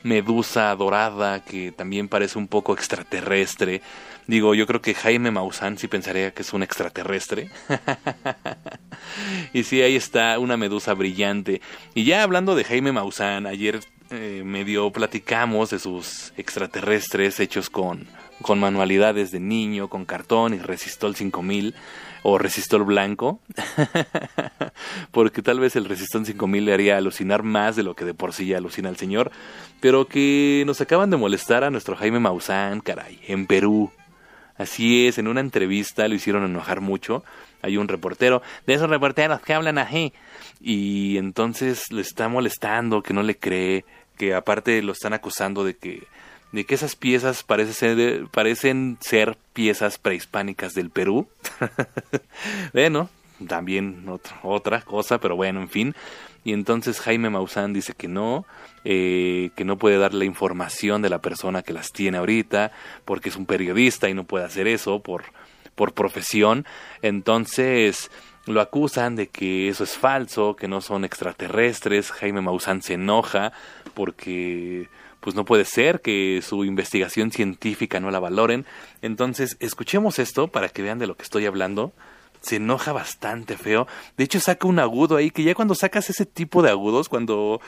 medusa 0.04 0.76
dorada 0.76 1.44
que 1.44 1.72
también 1.72 2.08
parece 2.08 2.38
un 2.38 2.48
poco 2.48 2.74
extraterrestre. 2.74 3.82
Digo, 4.28 4.54
yo 4.54 4.68
creo 4.68 4.82
que 4.82 4.94
Jaime 4.94 5.32
Maussan 5.32 5.78
sí 5.78 5.88
pensaría 5.88 6.32
que 6.32 6.44
es 6.44 6.54
un 6.54 6.62
extraterrestre. 6.62 7.50
y 9.54 9.64
sí, 9.64 9.82
ahí 9.82 9.96
está 9.96 10.38
una 10.38 10.56
medusa 10.56 10.94
brillante. 10.94 11.62
Y 11.96 12.04
ya 12.04 12.22
hablando 12.22 12.56
de 12.56 12.64
Jaime 12.64 12.92
Maussan, 12.92 13.48
ayer 13.48 13.80
eh, 14.12 14.44
medio 14.46 14.92
platicamos 14.92 15.72
de 15.72 15.80
sus 15.80 16.34
extraterrestres 16.38 17.40
hechos 17.40 17.70
con, 17.70 18.08
con 18.42 18.60
manualidades 18.60 19.32
de 19.32 19.40
niño, 19.40 19.88
con 19.88 20.06
cartón 20.06 20.54
y 20.54 20.60
Resistol 20.60 21.16
5000 21.16 21.74
o 22.24 22.38
resistor 22.38 22.84
blanco, 22.86 23.40
porque 25.12 25.42
tal 25.42 25.60
vez 25.60 25.76
el 25.76 25.86
resistor 25.86 26.26
5000 26.26 26.66
le 26.66 26.74
haría 26.74 26.98
alucinar 26.98 27.44
más 27.44 27.76
de 27.76 27.84
lo 27.84 27.96
que 27.96 28.06
de 28.06 28.14
por 28.14 28.34
sí 28.34 28.48
ya 28.48 28.58
alucina 28.58 28.90
el 28.90 28.98
señor, 28.98 29.32
pero 29.80 30.08
que 30.08 30.64
nos 30.66 30.82
acaban 30.82 31.10
de 31.10 31.18
molestar 31.18 31.64
a 31.64 31.70
nuestro 31.70 31.96
Jaime 31.96 32.20
Maussan, 32.20 32.82
caray, 32.82 33.20
en 33.28 33.48
Perú. 33.48 33.92
Así 34.58 35.08
es, 35.08 35.18
en 35.18 35.30
una 35.30 35.40
entrevista 35.40 36.08
lo 36.10 36.16
hicieron 36.16 36.44
enojar 36.44 36.82
mucho. 36.82 37.24
Hay 37.62 37.78
un 37.78 37.88
reportero, 37.88 38.42
de 38.68 38.74
esos 38.74 38.90
reporteros 38.90 39.40
que 39.42 39.54
hablan 39.54 39.78
ají, 39.78 40.12
y 40.60 41.18
entonces 41.18 41.92
le 41.92 42.02
está 42.02 42.28
molestando, 42.28 43.02
que 43.02 43.14
no 43.14 43.24
le 43.24 43.38
cree, 43.38 43.86
que 44.18 44.36
aparte 44.36 44.82
lo 44.82 44.92
están 44.92 45.14
acusando 45.14 45.64
de 45.64 45.78
que 45.78 46.04
de 46.52 46.66
que 46.66 46.76
esas 46.76 46.96
piezas 46.96 47.46
ser, 47.72 48.28
parecen 48.32 48.98
ser 49.02 49.38
piezas 49.54 49.98
prehispánicas 49.98 50.74
del 50.74 50.90
Perú. 50.90 51.28
bueno, 52.74 53.10
también 53.48 54.08
otra, 54.08 54.40
otra 54.44 54.82
cosa, 54.82 55.20
pero 55.20 55.36
bueno, 55.36 55.62
en 55.62 55.70
fin. 55.70 55.96
Y 56.44 56.54
entonces 56.54 57.00
Jaime 57.02 57.30
Maussan 57.30 57.74
dice 57.74 57.94
que 57.94 58.08
no, 58.08 58.46
eh, 58.86 59.52
que 59.56 59.66
no 59.66 59.78
puede 59.78 59.98
dar 59.98 60.14
la 60.14 60.26
información 60.26 61.02
de 61.02 61.10
la 61.10 61.20
persona 61.20 61.62
que 61.62 61.74
las 61.74 61.92
tiene 61.92 62.18
ahorita, 62.18 62.72
porque 63.06 63.30
es 63.30 63.36
un 63.36 63.46
periodista 63.46 64.10
y 64.10 64.14
no 64.14 64.24
puede 64.24 64.46
hacer 64.46 64.68
eso 64.68 65.00
por, 65.02 65.26
por 65.76 65.94
profesión. 65.94 66.66
Entonces 67.02 68.10
lo 68.46 68.62
acusan 68.62 69.16
de 69.16 69.28
que 69.28 69.70
eso 69.70 69.84
es 69.84 69.98
falso, 69.98 70.56
que 70.56 70.68
no 70.68 70.82
son 70.82 71.06
extraterrestres. 71.06 72.12
Jaime 72.12 72.42
Maussan 72.42 72.82
se 72.82 72.94
enoja 72.94 73.52
porque 73.94 74.88
pues 75.20 75.36
no 75.36 75.46
puede 75.46 75.66
ser 75.66 76.02
que 76.02 76.42
su 76.42 76.64
investigación 76.64 77.32
científica 77.32 78.00
no 78.00 78.12
la 78.12 78.20
valoren. 78.20 78.66
Entonces, 79.02 79.58
escuchemos 79.60 80.20
esto 80.20 80.48
para 80.48 80.70
que 80.70 80.82
vean 80.82 81.00
de 81.00 81.08
lo 81.08 81.18
que 81.18 81.24
estoy 81.24 81.46
hablando. 81.46 81.92
Se 82.42 82.56
enoja 82.56 82.94
bastante 82.94 83.58
feo. 83.58 83.86
De 84.16 84.24
hecho, 84.24 84.40
saca 84.40 84.68
un 84.68 84.80
agudo 84.80 85.18
ahí 85.18 85.30
que 85.30 85.44
ya 85.44 85.56
cuando 85.56 85.76
sacas 85.76 86.10
ese 86.10 86.26
tipo 86.26 86.62
de 86.62 86.70
agudos, 86.70 87.10
cuando, 87.10 87.60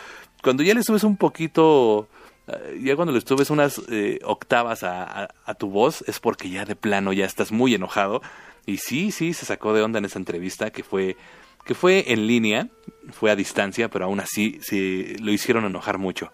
cuando 0.42 0.64
ya 0.64 0.74
le 0.74 0.84
subes 0.84 1.04
un 1.04 1.18
poquito, 1.18 2.08
eh, 2.48 2.80
ya 2.82 2.96
cuando 2.96 3.12
le 3.12 3.20
subes 3.20 3.50
unas 3.50 3.82
eh, 3.90 4.20
octavas 4.24 4.84
a, 4.84 5.28
tu 5.60 5.70
voz, 5.70 6.06
es 6.08 6.22
porque 6.22 6.50
ya 6.50 6.64
de 6.64 6.78
plano 6.78 7.12
ya 7.12 7.26
estás 7.26 7.52
muy 7.52 7.76
enojado. 7.76 8.22
Y 8.66 8.78
sí, 8.78 9.12
sí, 9.12 9.34
se 9.34 9.46
sacó 9.46 9.74
de 9.74 9.82
onda 9.82 10.00
en 10.00 10.06
esa 10.06 10.20
entrevista 10.20 10.72
que 10.72 10.84
fue 10.84 11.18
que 11.66 11.76
fue 11.76 12.12
en 12.12 12.26
línea, 12.26 12.70
fue 13.12 13.30
a 13.30 13.36
distancia, 13.36 13.88
pero 13.88 14.06
aún 14.06 14.20
así 14.20 14.58
se 14.64 15.16
lo 15.20 15.32
hicieron 15.32 15.66
enojar 15.66 16.00
mucho. 16.00 16.32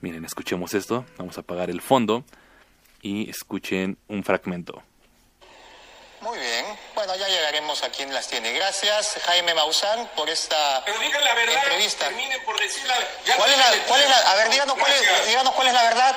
Miren, 0.00 0.24
escuchemos 0.24 0.74
esto. 0.74 1.04
Vamos 1.16 1.36
a 1.38 1.40
apagar 1.40 1.70
el 1.70 1.80
fondo 1.80 2.24
y 3.02 3.28
escuchen 3.30 3.98
un 4.08 4.22
fragmento. 4.22 4.82
Muy 6.20 6.38
bien. 6.38 6.66
Bueno, 6.94 7.14
ya 7.14 7.28
llegaremos 7.28 7.82
a 7.82 7.90
quien 7.90 8.12
las 8.12 8.26
tiene. 8.26 8.52
Gracias, 8.52 9.18
Jaime 9.24 9.54
Maussan, 9.54 10.08
por 10.16 10.28
esta 10.28 10.82
Pero 10.84 10.98
digan 10.98 11.22
la 11.22 11.34
verdad, 11.34 11.62
entrevista. 11.62 12.06
Terminen 12.06 12.44
por 12.44 12.58
decir 12.58 12.84
la, 12.86 12.96
¿Cuál, 13.36 13.50
es 13.50 13.58
la, 13.58 13.86
cuál 13.86 14.00
es 14.00 14.08
la, 14.08 14.18
a 14.18 14.34
ver, 14.34 14.50
díganos 14.50 14.76
cuál, 14.76 14.92
es, 14.92 15.26
díganos 15.26 15.54
cuál 15.54 15.68
es 15.68 15.74
la 15.74 15.82
verdad. 15.84 16.16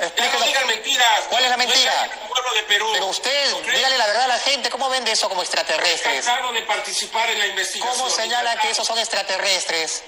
Explíquenos. 0.00 0.40
No 0.40 0.46
digan 0.46 0.66
mentiras. 0.68 1.20
¿Cuál 1.28 1.44
es 1.44 1.50
la 1.50 1.56
mentira? 1.56 2.10
No 2.20 2.28
pueblo 2.28 2.54
de 2.54 2.62
Perú. 2.62 2.88
Pero 2.92 3.06
usted, 3.06 3.52
¿okay? 3.54 3.76
dígale 3.76 3.98
la 3.98 4.06
verdad 4.06 4.24
a 4.24 4.28
la 4.28 4.38
gente. 4.38 4.70
¿Cómo 4.70 4.88
vende 4.88 5.10
eso 5.10 5.28
como 5.28 5.42
extraterrestres? 5.42 6.24
De 6.24 6.62
participar 6.62 7.28
en 7.30 7.40
la 7.40 7.46
investigación. 7.48 7.96
¿Cómo 7.98 8.10
señala 8.10 8.56
que 8.60 8.70
esos 8.70 8.86
son 8.86 8.98
extraterrestres? 8.98 10.04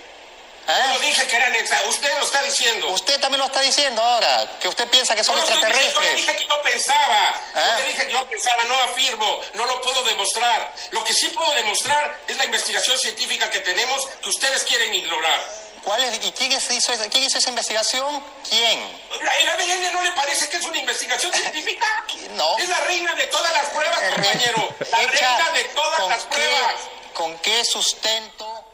¿Eh? 0.70 0.90
Yo 0.94 1.00
dije 1.00 1.26
que 1.26 1.36
eran 1.36 1.54
extraterrestres. 1.54 1.94
Usted 1.96 2.18
lo 2.18 2.24
está 2.24 2.42
diciendo. 2.42 2.88
Usted 2.90 3.20
también 3.20 3.40
lo 3.40 3.46
está 3.46 3.60
diciendo 3.60 4.02
ahora, 4.02 4.58
que 4.60 4.68
usted 4.68 4.88
piensa 4.88 5.14
que 5.16 5.24
son 5.24 5.36
no, 5.36 5.42
extraterrestres. 5.42 5.94
Yo 6.10 6.16
dije 6.16 6.36
que 6.36 6.46
yo 6.46 6.62
pensaba. 6.62 7.40
¿Eh? 7.54 7.60
Yo 7.80 7.84
dije 7.86 8.06
que 8.06 8.12
yo 8.12 8.26
pensaba, 8.28 8.64
no 8.64 8.74
afirmo, 8.84 9.40
no 9.54 9.66
lo 9.66 9.80
puedo 9.82 10.02
demostrar. 10.04 10.74
Lo 10.90 11.02
que 11.04 11.12
sí 11.12 11.28
puedo 11.28 11.50
demostrar 11.52 12.20
es 12.28 12.36
la 12.36 12.44
investigación 12.44 12.98
científica 12.98 13.50
que 13.50 13.60
tenemos 13.60 14.06
que 14.22 14.28
ustedes 14.28 14.62
quieren 14.64 14.94
ignorar. 14.94 15.40
¿Cuál 15.82 16.04
es, 16.04 16.22
¿Y 16.22 16.30
quién 16.32 16.52
hizo, 16.52 16.72
esa, 16.92 17.08
quién 17.08 17.24
hizo 17.24 17.38
esa 17.38 17.48
investigación? 17.48 18.22
¿Quién? 18.48 19.00
¿El 19.40 19.48
ADN 19.48 19.92
no 19.94 20.02
le 20.02 20.12
parece 20.12 20.46
que 20.50 20.58
es 20.58 20.64
una 20.64 20.76
investigación 20.76 21.32
científica? 21.32 21.86
No. 22.32 22.58
Es 22.58 22.68
la 22.68 22.78
reina 22.80 23.14
de 23.14 23.26
todas 23.28 23.52
las 23.52 23.66
pruebas, 23.70 23.98
Eh, 24.02 24.10
compañero. 24.14 24.74
La 24.90 24.98
reina 24.98 25.50
de 25.52 25.64
todas 25.64 26.08
las 26.08 26.22
qué- 26.24 26.28
pruebas. 26.36 26.74
¿Con 27.14 27.38
qué 27.38 27.64
sustento 27.64 28.64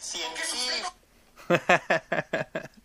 científico? 0.00 0.67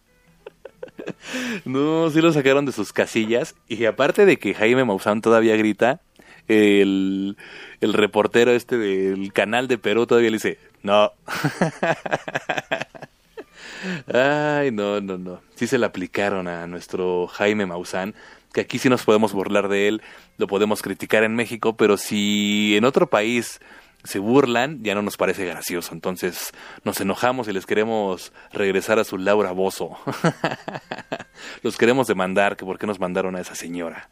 No, 1.65 2.09
sí 2.09 2.21
lo 2.21 2.31
sacaron 2.33 2.65
de 2.65 2.71
sus 2.71 2.93
casillas. 2.93 3.55
Y 3.67 3.85
aparte 3.85 4.25
de 4.25 4.37
que 4.37 4.53
Jaime 4.53 4.85
Maussan 4.85 5.21
todavía 5.21 5.55
grita, 5.55 6.01
el, 6.47 7.37
el 7.81 7.93
reportero 7.93 8.51
este 8.51 8.77
del 8.77 9.31
canal 9.33 9.67
de 9.67 9.77
Perú 9.77 10.05
todavía 10.05 10.29
le 10.29 10.37
dice, 10.37 10.59
no. 10.81 11.11
Ay, 14.13 14.71
no, 14.71 15.01
no, 15.01 15.17
no. 15.17 15.41
Sí 15.55 15.67
se 15.67 15.77
le 15.77 15.85
aplicaron 15.85 16.47
a 16.47 16.67
nuestro 16.67 17.27
Jaime 17.27 17.65
Maussan, 17.65 18.15
que 18.53 18.61
aquí 18.61 18.79
sí 18.79 18.89
nos 18.89 19.03
podemos 19.03 19.33
burlar 19.33 19.67
de 19.67 19.87
él, 19.87 20.01
lo 20.37 20.47
podemos 20.47 20.81
criticar 20.81 21.23
en 21.23 21.35
México, 21.35 21.75
pero 21.75 21.97
si 21.97 22.75
en 22.77 22.85
otro 22.85 23.09
país 23.09 23.59
se 24.03 24.19
burlan, 24.19 24.83
ya 24.83 24.95
no 24.95 25.01
nos 25.01 25.17
parece 25.17 25.45
gracioso. 25.45 25.93
Entonces 25.93 26.51
nos 26.83 26.99
enojamos 27.01 27.47
y 27.47 27.53
les 27.53 27.65
queremos 27.65 28.33
regresar 28.51 28.99
a 28.99 29.03
su 29.03 29.17
Laura 29.17 29.51
Bozo. 29.51 29.97
Los 31.63 31.77
queremos 31.77 32.07
demandar, 32.07 32.55
que 32.57 32.65
por 32.65 32.77
qué 32.77 32.85
nos 32.87 32.99
mandaron 32.99 33.35
a 33.35 33.41
esa 33.41 33.55
señora, 33.55 34.09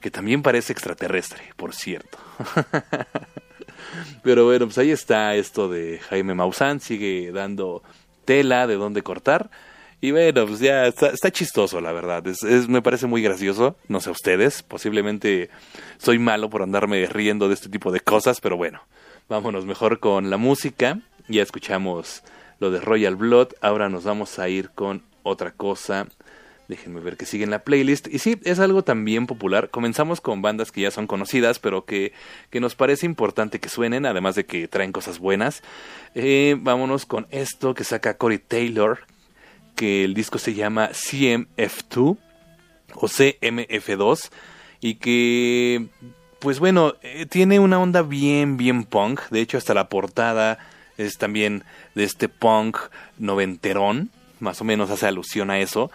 que 0.00 0.10
también 0.10 0.42
parece 0.42 0.72
extraterrestre, 0.72 1.42
por 1.56 1.74
cierto. 1.74 2.18
Pero 4.22 4.44
bueno, 4.44 4.66
pues 4.66 4.78
ahí 4.78 4.90
está 4.90 5.34
esto 5.34 5.68
de 5.68 5.98
Jaime 6.08 6.34
Maussan, 6.34 6.80
sigue 6.80 7.32
dando 7.32 7.82
tela 8.24 8.66
de 8.66 8.74
dónde 8.76 9.02
cortar. 9.02 9.50
Y 10.02 10.12
bueno, 10.12 10.46
pues 10.46 10.60
ya 10.60 10.86
está, 10.86 11.08
está 11.08 11.30
chistoso, 11.30 11.80
la 11.80 11.92
verdad. 11.92 12.26
Es, 12.26 12.42
es- 12.42 12.68
me 12.68 12.80
parece 12.82 13.06
muy 13.06 13.22
gracioso. 13.22 13.76
No 13.88 14.00
sé 14.00 14.10
ustedes, 14.10 14.62
posiblemente 14.62 15.50
soy 15.98 16.18
malo 16.18 16.48
por 16.50 16.62
andarme 16.62 17.04
riendo 17.06 17.48
de 17.48 17.54
este 17.54 17.68
tipo 17.68 17.92
de 17.92 18.00
cosas, 18.00 18.40
pero 18.40 18.56
bueno, 18.56 18.80
vámonos 19.30 19.64
mejor 19.64 20.00
con 20.00 20.28
la 20.28 20.36
música. 20.36 21.00
Ya 21.28 21.42
escuchamos 21.42 22.22
lo 22.58 22.70
de 22.70 22.80
Royal 22.80 23.16
Blood. 23.16 23.54
Ahora 23.62 23.88
nos 23.88 24.04
vamos 24.04 24.38
a 24.38 24.50
ir 24.50 24.70
con 24.70 25.02
otra 25.22 25.52
cosa 25.52 26.06
Déjenme 26.70 27.00
ver 27.00 27.16
que 27.16 27.26
sigue 27.26 27.42
en 27.42 27.50
la 27.50 27.64
playlist. 27.64 28.06
Y 28.06 28.20
sí, 28.20 28.38
es 28.44 28.60
algo 28.60 28.84
también 28.84 29.26
popular. 29.26 29.70
Comenzamos 29.70 30.20
con 30.20 30.40
bandas 30.40 30.70
que 30.70 30.82
ya 30.82 30.92
son 30.92 31.08
conocidas, 31.08 31.58
pero 31.58 31.84
que, 31.84 32.12
que 32.48 32.60
nos 32.60 32.76
parece 32.76 33.06
importante 33.06 33.58
que 33.58 33.68
suenen, 33.68 34.06
además 34.06 34.36
de 34.36 34.46
que 34.46 34.68
traen 34.68 34.92
cosas 34.92 35.18
buenas. 35.18 35.64
Eh, 36.14 36.56
vámonos 36.60 37.06
con 37.06 37.26
esto 37.30 37.74
que 37.74 37.82
saca 37.82 38.16
Corey 38.16 38.38
Taylor, 38.38 39.00
que 39.74 40.04
el 40.04 40.14
disco 40.14 40.38
se 40.38 40.54
llama 40.54 40.90
CMF2 40.90 42.18
o 42.94 43.08
CMF2 43.08 44.30
y 44.80 44.94
que 44.94 45.88
pues 46.40 46.58
bueno, 46.58 46.94
eh, 47.02 47.26
tiene 47.26 47.60
una 47.60 47.78
onda 47.78 48.02
bien, 48.02 48.56
bien 48.56 48.84
punk. 48.84 49.20
De 49.30 49.40
hecho, 49.40 49.58
hasta 49.58 49.74
la 49.74 49.88
portada 49.88 50.58
es 50.98 51.18
también 51.18 51.64
de 51.94 52.04
este 52.04 52.28
punk 52.28 52.78
noventerón. 53.18 54.10
Más 54.40 54.60
o 54.60 54.64
menos 54.64 54.90
hace 54.90 55.06
alusión 55.06 55.50
a 55.50 55.58
eso 55.58 55.90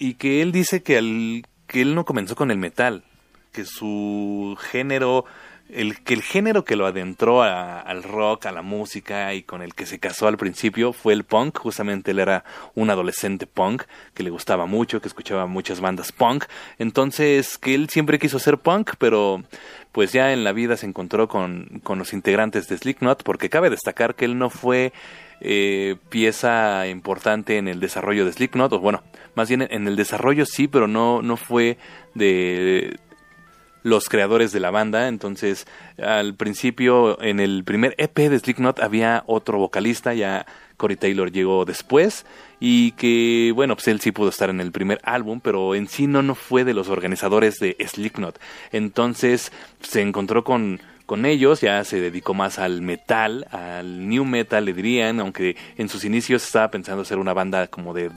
y 0.00 0.14
que 0.14 0.42
él 0.42 0.50
dice 0.50 0.82
que, 0.82 0.96
al, 0.98 1.46
que 1.68 1.82
él 1.82 1.94
no 1.94 2.04
comenzó 2.04 2.34
con 2.34 2.50
el 2.50 2.56
metal, 2.56 3.04
que 3.52 3.66
su 3.66 4.56
género, 4.58 5.26
el, 5.68 6.00
que 6.02 6.14
el 6.14 6.22
género 6.22 6.64
que 6.64 6.74
lo 6.74 6.86
adentró 6.86 7.42
al 7.42 8.02
rock, 8.02 8.46
a 8.46 8.52
la 8.52 8.62
música 8.62 9.34
y 9.34 9.42
con 9.42 9.60
el 9.60 9.74
que 9.74 9.84
se 9.84 9.98
casó 9.98 10.26
al 10.26 10.38
principio 10.38 10.94
fue 10.94 11.12
el 11.12 11.24
punk, 11.24 11.58
justamente 11.58 12.12
él 12.12 12.18
era 12.18 12.44
un 12.74 12.88
adolescente 12.88 13.46
punk 13.46 13.82
que 14.14 14.22
le 14.22 14.30
gustaba 14.30 14.64
mucho, 14.64 15.02
que 15.02 15.08
escuchaba 15.08 15.46
muchas 15.46 15.80
bandas 15.80 16.12
punk, 16.12 16.46
entonces 16.78 17.58
que 17.58 17.74
él 17.74 17.90
siempre 17.90 18.18
quiso 18.18 18.38
ser 18.38 18.56
punk, 18.56 18.92
pero 18.98 19.44
pues 19.92 20.12
ya 20.12 20.32
en 20.32 20.44
la 20.44 20.52
vida 20.52 20.76
se 20.76 20.86
encontró 20.86 21.28
con, 21.28 21.80
con 21.82 21.98
los 21.98 22.12
integrantes 22.12 22.68
de 22.68 22.78
Slipknot, 22.78 23.22
porque 23.22 23.50
cabe 23.50 23.70
destacar 23.70 24.14
que 24.14 24.24
él 24.24 24.38
no 24.38 24.50
fue 24.50 24.92
eh, 25.40 25.96
pieza 26.10 26.86
importante 26.86 27.56
en 27.56 27.66
el 27.66 27.80
desarrollo 27.80 28.24
de 28.24 28.32
Slipknot, 28.32 28.72
o 28.72 28.80
bueno, 28.80 29.02
más 29.34 29.48
bien 29.48 29.66
en 29.70 29.88
el 29.88 29.96
desarrollo 29.96 30.46
sí, 30.46 30.68
pero 30.68 30.86
no, 30.86 31.22
no 31.22 31.36
fue 31.36 31.78
de 32.14 32.98
los 33.82 34.08
creadores 34.08 34.52
de 34.52 34.60
la 34.60 34.70
banda, 34.70 35.08
entonces 35.08 35.66
al 36.02 36.34
principio 36.34 37.20
en 37.22 37.40
el 37.40 37.64
primer 37.64 37.94
EP 37.98 38.16
de 38.16 38.38
Slipknot 38.38 38.80
había 38.80 39.24
otro 39.26 39.58
vocalista, 39.58 40.14
ya 40.14 40.46
Corey 40.76 40.96
Taylor 40.96 41.30
llegó 41.30 41.64
después 41.64 42.26
y 42.58 42.92
que 42.92 43.52
bueno, 43.54 43.76
pues 43.76 43.88
él 43.88 44.00
sí 44.00 44.12
pudo 44.12 44.28
estar 44.28 44.50
en 44.50 44.60
el 44.60 44.72
primer 44.72 45.00
álbum, 45.02 45.40
pero 45.40 45.74
en 45.74 45.88
sí 45.88 46.06
no, 46.06 46.22
no 46.22 46.34
fue 46.34 46.64
de 46.64 46.74
los 46.74 46.88
organizadores 46.88 47.58
de 47.58 47.76
Slipknot. 47.86 48.38
Entonces 48.72 49.52
se 49.80 50.02
encontró 50.02 50.44
con 50.44 50.80
con 51.10 51.26
ellos, 51.26 51.60
ya 51.60 51.82
se 51.82 52.00
dedicó 52.00 52.34
más 52.34 52.60
al 52.60 52.82
metal, 52.82 53.44
al 53.50 54.08
new 54.08 54.24
metal 54.24 54.64
le 54.64 54.72
dirían, 54.72 55.18
aunque 55.18 55.56
en 55.76 55.88
sus 55.88 56.04
inicios 56.04 56.44
estaba 56.44 56.70
pensando 56.70 57.04
ser 57.04 57.18
una 57.18 57.32
banda 57.32 57.66
como 57.66 57.92
de, 57.92 58.12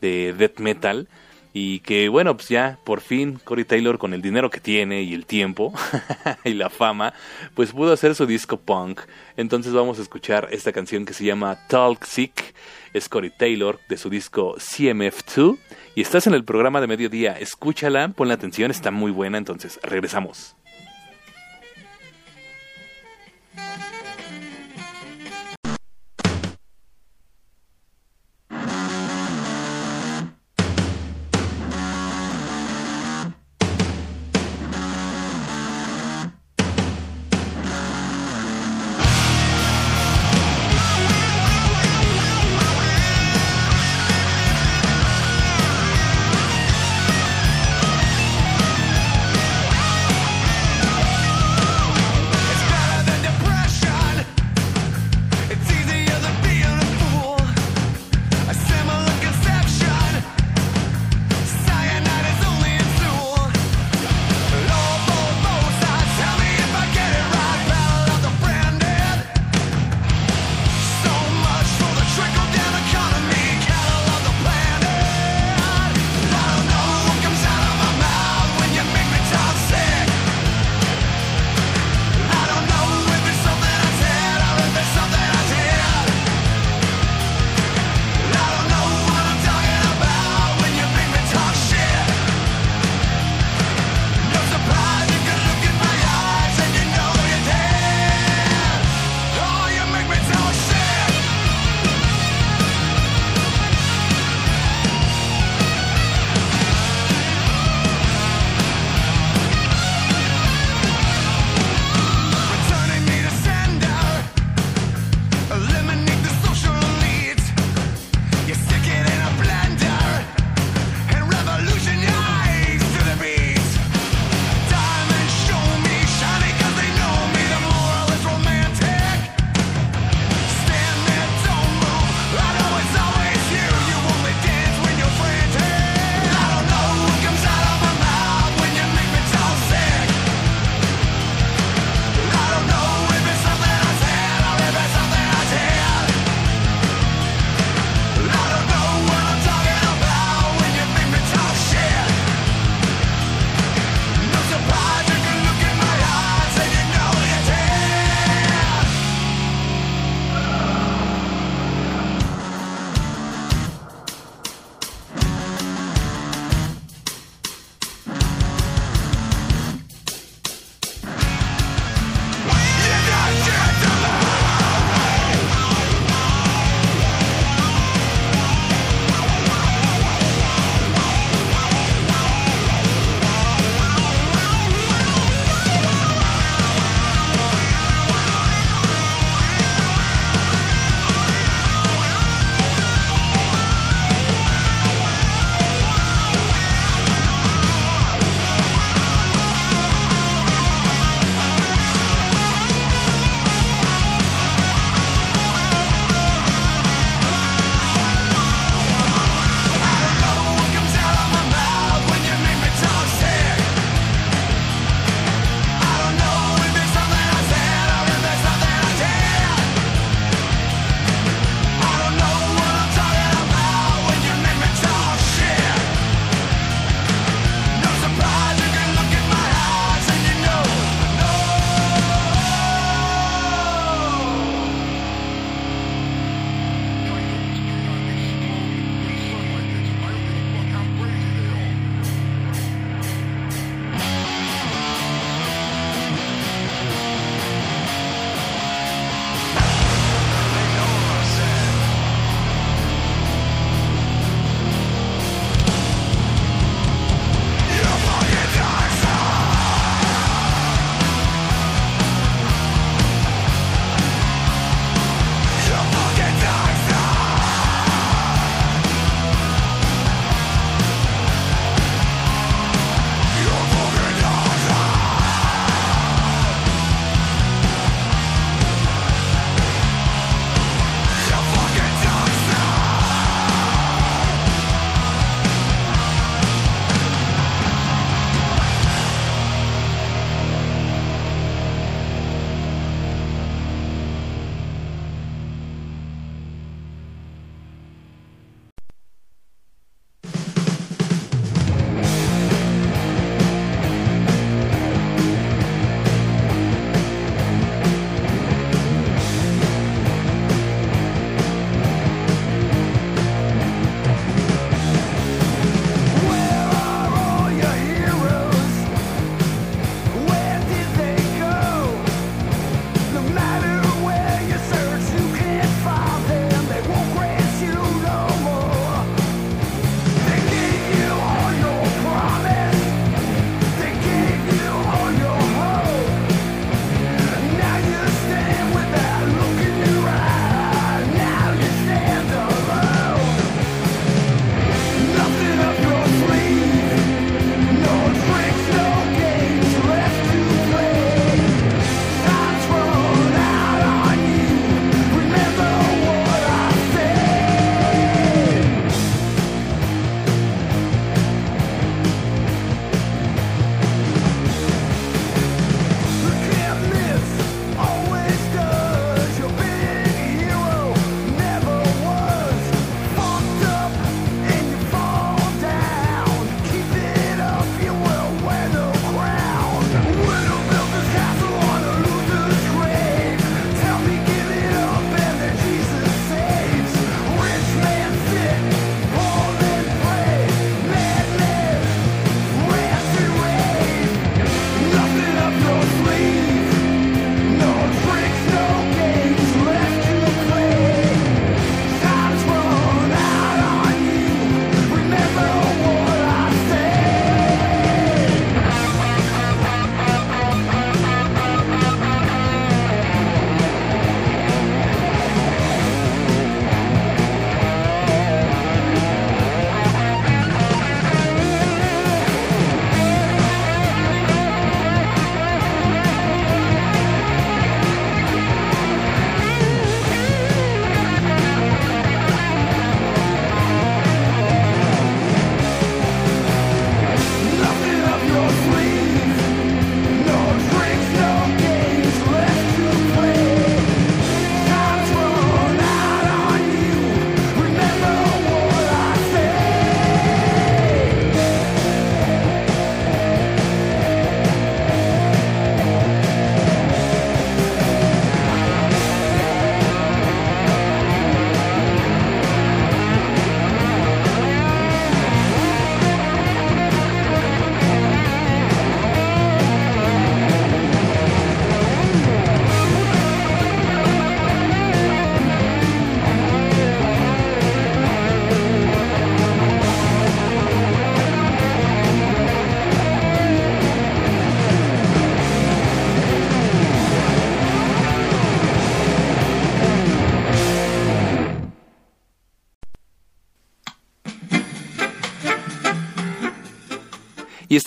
de 0.00 0.32
death 0.32 0.58
metal. 0.58 1.06
Y 1.52 1.80
que 1.80 2.08
bueno, 2.08 2.36
pues 2.36 2.48
ya 2.48 2.78
por 2.84 3.00
fin 3.00 3.40
Corey 3.42 3.64
Taylor 3.64 3.98
con 3.98 4.14
el 4.14 4.22
dinero 4.22 4.50
que 4.50 4.60
tiene 4.60 5.02
y 5.02 5.14
el 5.14 5.26
tiempo 5.26 5.72
y 6.44 6.54
la 6.54 6.70
fama, 6.70 7.12
pues 7.54 7.72
pudo 7.72 7.92
hacer 7.92 8.14
su 8.14 8.26
disco 8.26 8.56
punk. 8.56 9.00
Entonces 9.36 9.72
vamos 9.72 9.98
a 9.98 10.02
escuchar 10.02 10.48
esta 10.52 10.72
canción 10.72 11.04
que 11.04 11.14
se 11.14 11.24
llama 11.24 11.58
Talk 11.68 12.04
Sick. 12.04 12.54
Es 12.92 13.08
Corey 13.08 13.30
Taylor 13.30 13.80
de 13.88 13.96
su 13.96 14.10
disco 14.10 14.56
CMF2. 14.56 15.58
Y 15.96 16.02
estás 16.02 16.26
en 16.26 16.34
el 16.34 16.44
programa 16.44 16.80
de 16.80 16.86
mediodía, 16.86 17.32
escúchala, 17.32 18.08
ponle 18.08 18.34
atención, 18.34 18.70
está 18.70 18.90
muy 18.90 19.10
buena, 19.10 19.38
entonces 19.38 19.80
regresamos. 19.82 20.54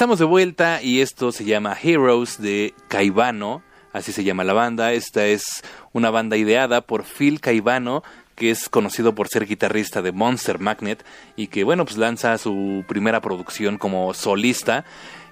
Estamos 0.03 0.19
de 0.19 0.25
vuelta 0.25 0.81
y 0.81 0.99
esto 0.99 1.31
se 1.31 1.45
llama 1.45 1.77
Heroes 1.81 2.41
de 2.41 2.73
Caivano, 2.89 3.63
así 3.93 4.11
se 4.11 4.25
llama 4.25 4.43
la 4.43 4.51
banda. 4.51 4.91
Esta 4.91 5.27
es 5.27 5.63
una 5.93 6.09
banda 6.09 6.35
ideada 6.35 6.81
por 6.81 7.05
Phil 7.05 7.39
Caivano, 7.39 8.03
que 8.35 8.51
es 8.51 8.67
conocido 8.67 9.15
por 9.15 9.29
ser 9.29 9.45
guitarrista 9.45 10.01
de 10.01 10.11
Monster 10.11 10.59
Magnet 10.59 11.05
y 11.37 11.47
que 11.47 11.63
bueno, 11.63 11.85
pues 11.85 11.95
lanza 11.95 12.37
su 12.37 12.83
primera 12.85 13.21
producción 13.21 13.77
como 13.77 14.13
solista 14.13 14.83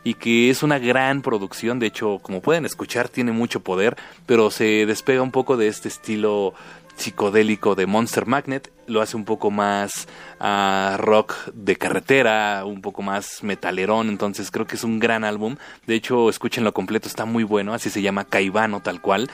y 0.05 0.13
que 0.13 0.49
es 0.49 0.63
una 0.63 0.79
gran 0.79 1.21
producción, 1.21 1.79
de 1.79 1.87
hecho, 1.87 2.19
como 2.21 2.41
pueden 2.41 2.65
escuchar, 2.65 3.09
tiene 3.09 3.33
mucho 3.33 3.59
poder, 3.59 3.97
pero 4.25 4.51
se 4.51 4.85
despega 4.85 5.21
un 5.21 5.31
poco 5.31 5.57
de 5.57 5.67
este 5.67 5.89
estilo 5.89 6.53
psicodélico 7.01 7.75
de 7.75 7.85
Monster 7.85 8.25
Magnet, 8.25 8.71
lo 8.87 9.01
hace 9.01 9.17
un 9.17 9.25
poco 9.25 9.51
más 9.51 10.07
uh, 10.39 10.97
rock 10.97 11.35
de 11.53 11.75
carretera, 11.75 12.63
un 12.65 12.81
poco 12.81 13.01
más 13.01 13.43
metalerón, 13.43 14.09
entonces 14.09 14.51
creo 14.51 14.67
que 14.67 14.75
es 14.75 14.83
un 14.83 14.99
gran 14.99 15.23
álbum. 15.23 15.57
De 15.87 15.95
hecho, 15.95 16.29
escúchenlo 16.29 16.73
completo, 16.73 17.07
está 17.07 17.25
muy 17.25 17.43
bueno, 17.43 17.73
así 17.73 17.89
se 17.89 18.01
llama 18.01 18.25
Caivano 18.25 18.81
tal 18.81 19.01
cual 19.01 19.29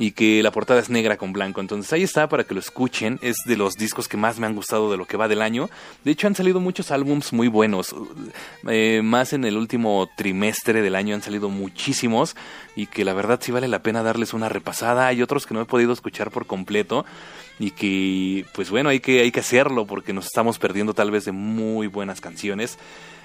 y 0.00 0.12
que 0.12 0.42
la 0.42 0.50
portada 0.50 0.80
es 0.80 0.88
negra 0.88 1.18
con 1.18 1.34
blanco. 1.34 1.60
Entonces 1.60 1.92
ahí 1.92 2.02
está 2.02 2.26
para 2.26 2.44
que 2.44 2.54
lo 2.54 2.60
escuchen. 2.60 3.18
Es 3.20 3.36
de 3.44 3.58
los 3.58 3.74
discos 3.74 4.08
que 4.08 4.16
más 4.16 4.38
me 4.38 4.46
han 4.46 4.54
gustado 4.54 4.90
de 4.90 4.96
lo 4.96 5.04
que 5.04 5.18
va 5.18 5.28
del 5.28 5.42
año. 5.42 5.68
De 6.04 6.10
hecho 6.10 6.26
han 6.26 6.34
salido 6.34 6.58
muchos 6.58 6.90
álbums 6.90 7.34
muy 7.34 7.48
buenos. 7.48 7.94
Eh, 8.66 9.02
más 9.04 9.34
en 9.34 9.44
el 9.44 9.58
último 9.58 10.08
trimestre 10.16 10.80
del 10.80 10.94
año 10.94 11.14
han 11.14 11.20
salido 11.20 11.50
muchísimos 11.50 12.34
y 12.76 12.86
que 12.86 13.04
la 13.04 13.12
verdad 13.12 13.40
sí 13.42 13.52
vale 13.52 13.68
la 13.68 13.82
pena 13.82 14.02
darles 14.02 14.32
una 14.32 14.48
repasada. 14.48 15.06
Hay 15.06 15.20
otros 15.20 15.46
que 15.46 15.52
no 15.52 15.60
he 15.60 15.66
podido 15.66 15.92
escuchar 15.92 16.30
por 16.30 16.46
completo 16.46 17.04
y 17.58 17.72
que 17.72 18.46
pues 18.54 18.70
bueno 18.70 18.88
hay 18.88 19.00
que 19.00 19.20
hay 19.20 19.30
que 19.30 19.40
hacerlo 19.40 19.86
porque 19.86 20.14
nos 20.14 20.24
estamos 20.24 20.58
perdiendo 20.58 20.94
tal 20.94 21.10
vez 21.10 21.26
de 21.26 21.32
muy 21.32 21.88
buenas 21.88 22.22
canciones. 22.22 22.78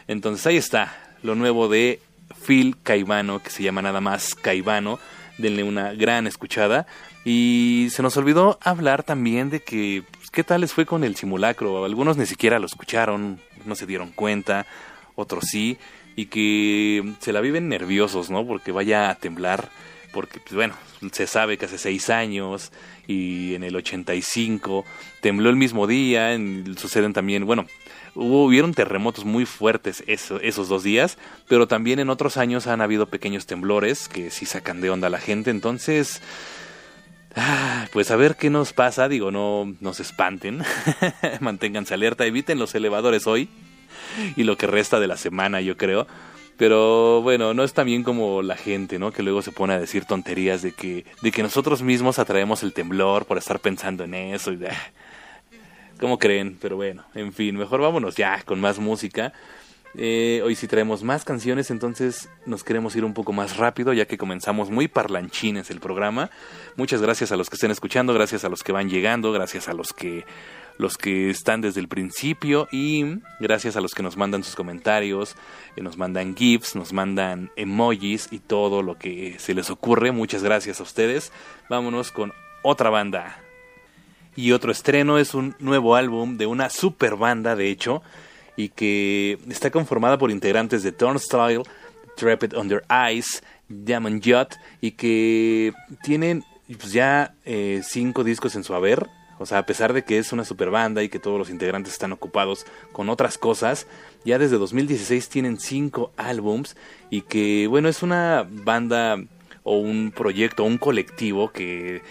Entonces 0.09 0.45
ahí 0.45 0.57
está 0.57 0.93
lo 1.23 1.35
nuevo 1.35 1.69
de 1.69 2.01
Phil 2.45 2.75
Caivano 2.83 3.41
que 3.41 3.49
se 3.49 3.63
llama 3.63 3.81
nada 3.81 4.01
más 4.01 4.35
Caivano 4.35 4.99
denle 5.37 5.63
una 5.63 5.93
gran 5.93 6.27
escuchada. 6.27 6.87
Y 7.23 7.87
se 7.91 8.03
nos 8.03 8.17
olvidó 8.17 8.57
hablar 8.61 9.03
también 9.03 9.49
de 9.49 9.61
que, 9.61 10.03
pues, 10.11 10.29
¿qué 10.29 10.43
tal 10.43 10.61
les 10.61 10.73
fue 10.73 10.85
con 10.85 11.03
el 11.03 11.15
simulacro? 11.15 11.85
Algunos 11.85 12.17
ni 12.17 12.25
siquiera 12.25 12.59
lo 12.59 12.65
escucharon, 12.65 13.39
no 13.65 13.75
se 13.75 13.85
dieron 13.85 14.11
cuenta, 14.11 14.65
otros 15.15 15.45
sí, 15.45 15.77
y 16.15 16.27
que 16.27 17.13
se 17.19 17.33
la 17.33 17.41
viven 17.41 17.69
nerviosos, 17.69 18.29
¿no? 18.29 18.45
Porque 18.45 18.71
vaya 18.71 19.09
a 19.09 19.15
temblar, 19.15 19.69
porque, 20.13 20.39
pues, 20.39 20.53
bueno, 20.53 20.75
se 21.11 21.27
sabe 21.27 21.57
que 21.57 21.65
hace 21.65 21.77
seis 21.77 22.09
años 22.09 22.71
y 23.07 23.55
en 23.55 23.63
el 23.63 23.75
85 23.75 24.85
tembló 25.21 25.49
el 25.49 25.55
mismo 25.55 25.87
día, 25.87 26.37
suceden 26.77 27.13
también, 27.13 27.45
bueno, 27.45 27.65
hubo, 28.15 28.45
hubieron 28.45 28.73
terremotos 28.73 29.25
muy 29.25 29.45
fuertes 29.45 30.03
esos 30.07 30.69
dos 30.69 30.83
días, 30.83 31.17
pero 31.47 31.67
también 31.67 31.99
en 31.99 32.09
otros 32.09 32.37
años 32.37 32.67
han 32.67 32.81
habido 32.81 33.07
pequeños 33.07 33.45
temblores 33.45 34.07
que 34.07 34.31
sí 34.31 34.45
sacan 34.45 34.81
de 34.81 34.89
onda 34.89 35.07
a 35.07 35.11
la 35.11 35.19
gente, 35.19 35.51
entonces... 35.51 36.21
Ah, 37.37 37.89
pues 37.91 38.11
a 38.11 38.15
ver 38.15 38.37
qué 38.37 38.49
nos 38.49 38.71
pasa, 38.71 39.09
digo, 39.09 39.29
no 39.29 39.75
nos 39.81 39.99
espanten, 39.99 40.63
manténganse 41.41 41.93
alerta, 41.93 42.25
eviten 42.25 42.57
los 42.57 42.73
elevadores 42.75 43.27
hoy 43.27 43.49
y 44.37 44.43
lo 44.43 44.57
que 44.57 44.67
resta 44.67 45.01
de 45.01 45.07
la 45.07 45.17
semana, 45.17 45.59
yo 45.59 45.75
creo. 45.75 46.07
Pero 46.57 47.21
bueno, 47.21 47.53
no 47.53 47.63
es 47.63 47.73
tan 47.73 47.85
bien 47.87 48.03
como 48.03 48.41
la 48.41 48.55
gente, 48.55 48.97
¿no? 48.99 49.11
Que 49.11 49.23
luego 49.23 49.41
se 49.41 49.51
pone 49.51 49.73
a 49.73 49.79
decir 49.79 50.05
tonterías 50.05 50.61
de 50.61 50.71
que, 50.71 51.05
de 51.21 51.31
que 51.31 51.43
nosotros 51.43 51.81
mismos 51.81 52.17
atraemos 52.17 52.63
el 52.63 52.71
temblor 52.71 53.25
por 53.25 53.37
estar 53.37 53.59
pensando 53.59 54.05
en 54.05 54.13
eso 54.13 54.53
y. 54.53 54.59
¿Cómo 55.99 56.19
creen? 56.19 56.57
Pero 56.61 56.75
bueno, 56.75 57.03
en 57.13 57.33
fin, 57.33 57.55
mejor 57.55 57.81
vámonos 57.81 58.15
ya 58.15 58.41
con 58.43 58.59
más 58.59 58.79
música. 58.79 59.33
Eh, 59.97 60.41
hoy 60.43 60.55
sí 60.55 60.67
traemos 60.67 61.03
más 61.03 61.23
canciones, 61.23 61.71
entonces 61.71 62.27
nos 62.45 62.65
queremos 62.65 62.95
ir 62.97 63.05
un 63.05 63.13
poco 63.13 63.31
más 63.31 63.55
rápido, 63.55 63.93
ya 63.93 64.05
que 64.05 64.17
comenzamos 64.17 64.69
muy 64.69 64.89
parlanchines 64.89 65.71
el 65.71 65.79
programa. 65.79 66.29
Muchas 66.75 67.01
gracias 67.01 67.31
a 67.31 67.37
los 67.37 67.49
que 67.49 67.55
estén 67.55 67.71
escuchando, 67.71 68.13
gracias 68.13 68.43
a 68.43 68.49
los 68.49 68.61
que 68.61 68.73
van 68.73 68.89
llegando, 68.89 69.31
gracias 69.31 69.69
a 69.69 69.73
los 69.73 69.93
que 69.93 70.25
los 70.77 70.97
que 70.97 71.29
están 71.29 71.61
desde 71.61 71.79
el 71.79 71.87
principio 71.87 72.67
y 72.69 73.19
gracias 73.39 73.77
a 73.77 73.81
los 73.81 73.93
que 73.93 74.03
nos 74.03 74.17
mandan 74.17 74.43
sus 74.43 74.57
comentarios, 74.57 75.37
eh, 75.77 75.81
nos 75.81 75.97
mandan 75.97 76.35
gifs, 76.35 76.75
nos 76.75 76.91
mandan 76.91 77.49
emojis 77.55 78.27
y 78.31 78.39
todo 78.39 78.81
lo 78.81 78.97
que 78.97 79.39
se 79.39 79.53
les 79.53 79.69
ocurre. 79.69 80.11
Muchas 80.11 80.43
gracias 80.43 80.81
a 80.81 80.83
ustedes. 80.83 81.31
Vámonos 81.69 82.11
con 82.11 82.33
otra 82.61 82.89
banda. 82.89 83.44
Y 84.35 84.51
otro 84.51 84.71
estreno 84.71 85.17
es 85.17 85.33
un 85.33 85.55
nuevo 85.59 85.95
álbum 85.95 86.37
de 86.37 86.45
una 86.45 86.69
super 86.69 87.15
banda, 87.15 87.55
de 87.55 87.69
hecho, 87.69 88.03
y 88.55 88.69
que 88.69 89.39
está 89.49 89.71
conformada 89.71 90.17
por 90.17 90.31
integrantes 90.31 90.83
de 90.83 90.91
Turnstile, 90.91 91.63
Trepid 92.17 92.53
Under 92.55 92.83
Ice, 93.13 93.41
Diamond 93.69 94.21
Yacht, 94.21 94.55
y 94.81 94.91
que 94.91 95.73
tienen 96.03 96.43
pues, 96.67 96.91
ya 96.91 97.33
eh, 97.45 97.81
cinco 97.83 98.23
discos 98.23 98.55
en 98.55 98.63
su 98.63 98.73
haber. 98.73 99.07
O 99.37 99.45
sea, 99.45 99.59
a 99.59 99.65
pesar 99.65 99.91
de 99.93 100.03
que 100.03 100.17
es 100.17 100.31
una 100.31 100.45
super 100.45 100.69
banda 100.69 101.03
y 101.03 101.09
que 101.09 101.19
todos 101.19 101.37
los 101.37 101.49
integrantes 101.49 101.93
están 101.93 102.13
ocupados 102.13 102.65
con 102.93 103.09
otras 103.09 103.37
cosas, 103.37 103.85
ya 104.23 104.39
desde 104.39 104.57
2016 104.57 105.27
tienen 105.27 105.59
cinco 105.59 106.11
álbums 106.15 106.77
y 107.09 107.21
que, 107.21 107.67
bueno, 107.67 107.89
es 107.89 108.01
una 108.01 108.47
banda 108.49 109.17
o 109.63 109.77
un 109.77 110.11
proyecto, 110.11 110.63
un 110.63 110.77
colectivo 110.77 111.51
que 111.51 112.01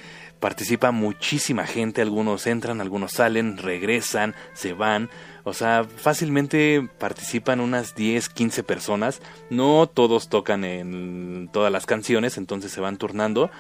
participa 0.45 0.91
muchísima 0.91 1.65
gente, 1.65 2.03
algunos 2.03 2.47
entran, 2.47 2.83
algunos 2.83 3.13
salen, 3.13 3.57
regresan, 3.57 4.35
se 4.53 4.75
van, 4.75 5.09
o 5.43 5.55
sea, 5.55 5.85
fácilmente 5.85 6.87
participan 6.99 7.61
unas 7.61 7.95
10, 7.95 8.29
15 8.29 8.63
personas, 8.63 9.23
no 9.49 9.87
todos 9.87 10.29
tocan 10.29 10.65
en 10.65 11.49
todas 11.51 11.73
las 11.73 11.87
canciones, 11.87 12.37
entonces 12.37 12.73
se 12.73 12.83
van 12.83 12.99
turnando. 12.99 13.51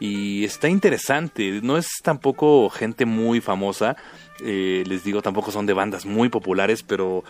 Y 0.00 0.44
está 0.44 0.68
interesante, 0.68 1.60
no 1.62 1.78
es 1.78 1.88
tampoco 2.02 2.68
gente 2.68 3.06
muy 3.06 3.40
famosa, 3.40 3.96
eh, 4.44 4.84
les 4.86 5.02
digo, 5.02 5.22
tampoco 5.22 5.50
son 5.50 5.64
de 5.64 5.72
bandas 5.72 6.04
muy 6.04 6.28
populares, 6.28 6.82
pero 6.82 7.24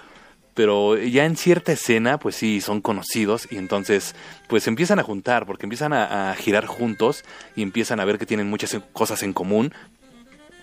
pero 0.55 0.97
ya 0.97 1.25
en 1.25 1.37
cierta 1.37 1.73
escena, 1.73 2.19
pues 2.19 2.37
sí, 2.37 2.61
son 2.61 2.81
conocidos 2.81 3.49
y 3.51 3.57
entonces, 3.57 4.15
pues 4.49 4.67
empiezan 4.69 5.01
a 5.01 5.03
juntar, 5.03 5.47
porque 5.47 5.67
empiezan 5.67 5.93
a, 5.93 6.35
girar 6.39 6.67
juntos 6.67 7.25
y 7.57 7.63
empiezan 7.63 8.01
a 8.01 8.05
ver 8.05 8.19
que 8.19 8.27
tienen 8.27 8.49
muchas 8.49 8.77
cosas 8.93 9.23
en 9.23 9.33
común 9.33 9.73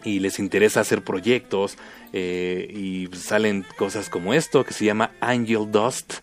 y 0.04 0.20
les 0.20 0.40
interesa 0.40 0.80
hacer 0.80 1.04
proyectos 1.04 1.78
eh, 2.14 2.68
y 2.74 3.08
salen 3.16 3.66
cosas 3.78 4.10
como 4.10 4.34
esto 4.34 4.64
que 4.64 4.74
se 4.74 4.86
llama 4.86 5.12
Angel 5.20 5.70
Dust 5.72 6.16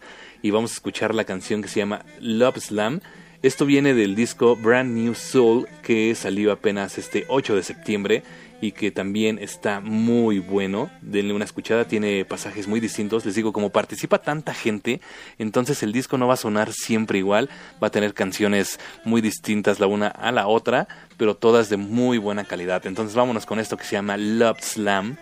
y 0.42 0.50
vamos 0.50 0.72
a 0.72 0.74
escuchar 0.74 1.14
la 1.14 1.24
canción 1.24 1.62
que 1.62 1.68
se 1.68 1.80
llama 1.80 2.04
Love 2.20 2.58
Slam. 2.58 3.00
Esto 3.42 3.66
viene 3.66 3.94
del 3.94 4.16
disco 4.16 4.56
Brand 4.56 4.96
New 4.96 5.14
Soul 5.14 5.68
que 5.82 6.14
salió 6.14 6.50
apenas 6.50 6.98
este 6.98 7.24
8 7.28 7.54
de 7.54 7.62
septiembre 7.62 8.22
y 8.60 8.72
que 8.72 8.90
también 8.90 9.38
está 9.38 9.80
muy 9.80 10.38
bueno. 10.38 10.90
Denle 11.02 11.34
una 11.34 11.44
escuchada, 11.44 11.86
tiene 11.86 12.24
pasajes 12.24 12.66
muy 12.66 12.80
distintos. 12.80 13.24
Les 13.24 13.34
digo, 13.34 13.52
como 13.52 13.70
participa 13.70 14.18
tanta 14.18 14.54
gente, 14.54 15.00
entonces 15.38 15.82
el 15.82 15.92
disco 15.92 16.18
no 16.18 16.26
va 16.26 16.34
a 16.34 16.38
sonar 16.38 16.72
siempre 16.72 17.18
igual, 17.18 17.48
va 17.82 17.88
a 17.88 17.90
tener 17.90 18.14
canciones 18.14 18.80
muy 19.04 19.20
distintas 19.20 19.80
la 19.80 19.86
una 19.86 20.08
a 20.08 20.32
la 20.32 20.46
otra, 20.46 20.88
pero 21.16 21.36
todas 21.36 21.68
de 21.68 21.76
muy 21.76 22.18
buena 22.18 22.44
calidad. 22.44 22.86
Entonces 22.86 23.14
vámonos 23.14 23.46
con 23.46 23.58
esto 23.58 23.76
que 23.76 23.84
se 23.84 23.96
llama 23.96 24.16
Love 24.16 24.60
Slam. 24.60 25.16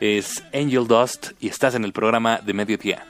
Es 0.00 0.42
Angel 0.54 0.86
Dust 0.86 1.32
y 1.40 1.48
estás 1.48 1.74
en 1.74 1.84
el 1.84 1.92
programa 1.92 2.38
de 2.38 2.54
Mediodía. 2.54 3.04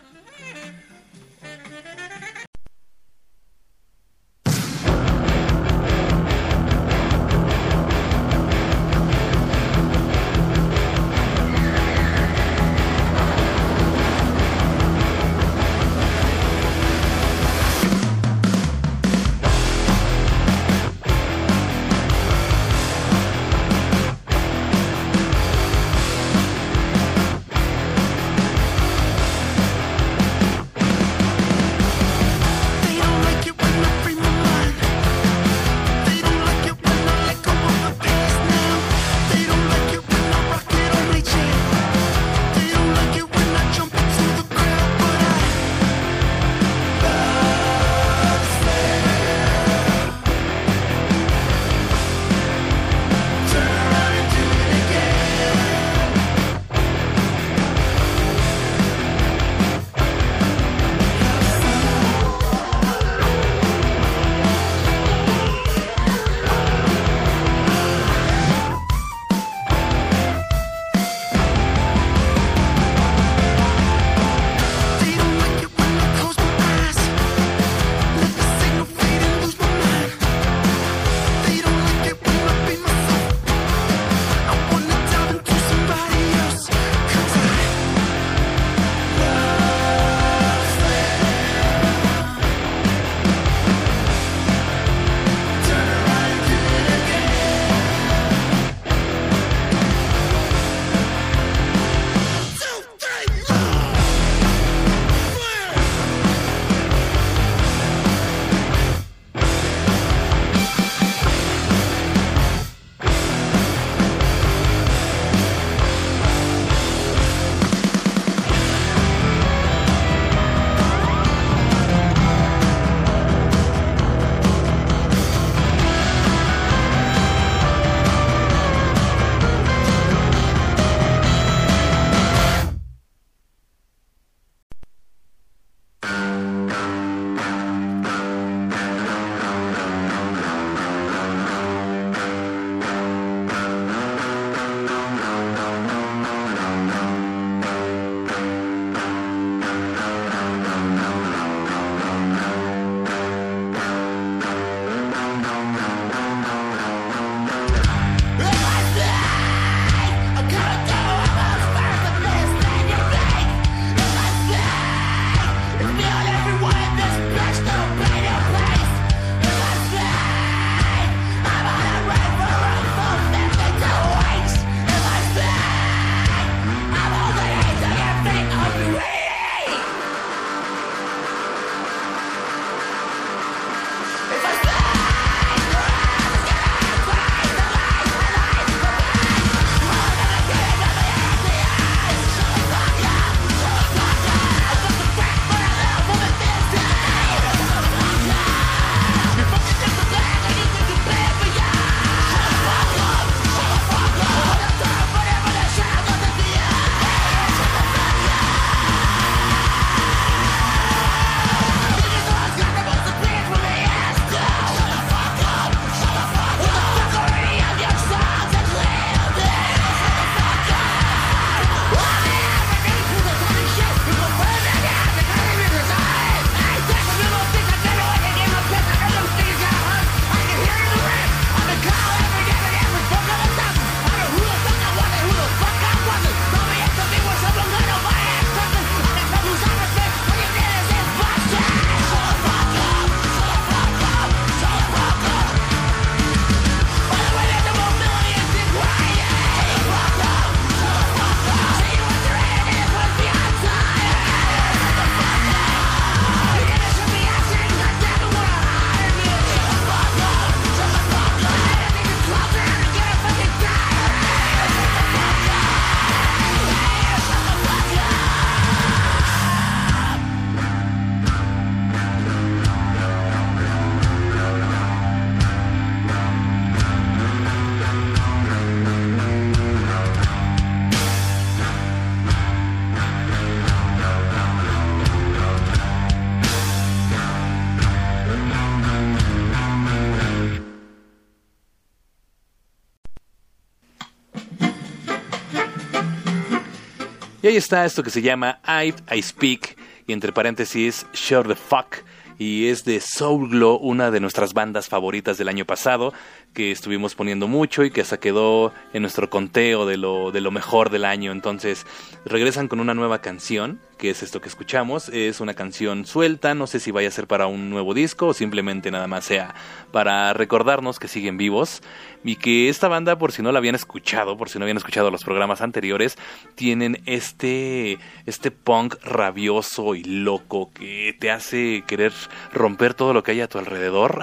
Ahí 297.51 297.57
está 297.57 297.85
esto 297.85 298.05
que 298.05 298.11
se 298.11 298.23
llama 298.23 298.61
I, 298.65 299.23
Speak 299.23 299.77
y 300.07 300.13
entre 300.13 300.33
paréntesis 300.33 301.05
Sure 301.13 301.49
the 301.49 301.57
Fuck 301.57 301.97
y 302.39 302.69
es 302.69 302.85
de 302.85 303.01
Soul 303.01 303.51
Glow, 303.51 303.77
una 303.77 304.13
de 304.13 304.21
nuestras 304.21 304.55
bandas 304.55 304.89
favoritas 304.89 305.37
del 305.37 305.49
año 305.49 305.65
pasado, 305.65 306.15
que 306.53 306.71
estuvimos 306.71 307.15
poniendo 307.15 307.47
mucho 307.49 307.85
y 307.85 307.91
que 307.91 308.01
hasta 308.01 308.19
quedó 308.19 308.73
en 308.93 309.03
nuestro 309.03 309.31
conteo 309.31 309.87
de 309.87 309.97
lo, 309.97 310.33
de 310.33 310.41
lo 310.41 310.51
mejor 310.51 310.91
del 310.91 311.05
año. 311.05 311.33
Entonces 311.33 311.87
regresan 312.25 312.69
con 312.69 312.81
una 312.81 312.95
nueva 312.95 313.21
canción, 313.21 313.81
que 313.99 314.11
es 314.11 314.23
esto 314.23 314.41
que 314.41 314.49
escuchamos. 314.49 315.09
Es 315.11 315.41
una 315.41 315.55
canción 315.55 316.07
suelta, 316.07 316.55
no 316.55 316.67
sé 316.67 316.81
si 316.81 316.91
vaya 316.91 317.09
a 317.09 317.13
ser 317.13 317.27
para 317.27 317.47
un 317.47 317.71
nuevo 317.71 317.95
disco 317.95 318.29
o 318.29 318.35
simplemente 318.35 318.91
nada 318.91 319.07
más 319.07 319.25
sea 319.25 319.55
para 319.93 320.33
recordarnos 320.33 320.99
que 320.99 321.09
siguen 321.09 321.37
vivos 321.37 321.83
y 322.25 322.37
que 322.37 322.69
esta 322.69 322.89
banda, 322.89 323.17
por 323.17 323.33
si 323.33 323.43
no 323.43 323.53
la 323.53 323.59
habían 323.59 323.75
escuchado, 323.75 324.37
por 324.37 324.49
si 324.49 324.59
no 324.59 324.65
habían 324.65 324.77
escuchado 324.77 325.11
los 325.11 325.25
programas 325.25 325.61
anteriores, 325.61 326.19
tienen 326.55 327.01
este, 327.07 327.99
este 328.27 328.51
punk 328.51 328.97
rabioso 329.03 329.95
y 329.95 330.05
loco 330.05 330.71
que 330.73 331.17
te 331.19 331.31
hace 331.31 331.85
querer 331.87 332.13
romper 332.53 332.95
todo 332.95 333.13
lo 333.15 333.23
que 333.23 333.33
hay 333.33 333.41
a 333.41 333.49
tu 333.49 333.59
alrededor. 333.59 334.23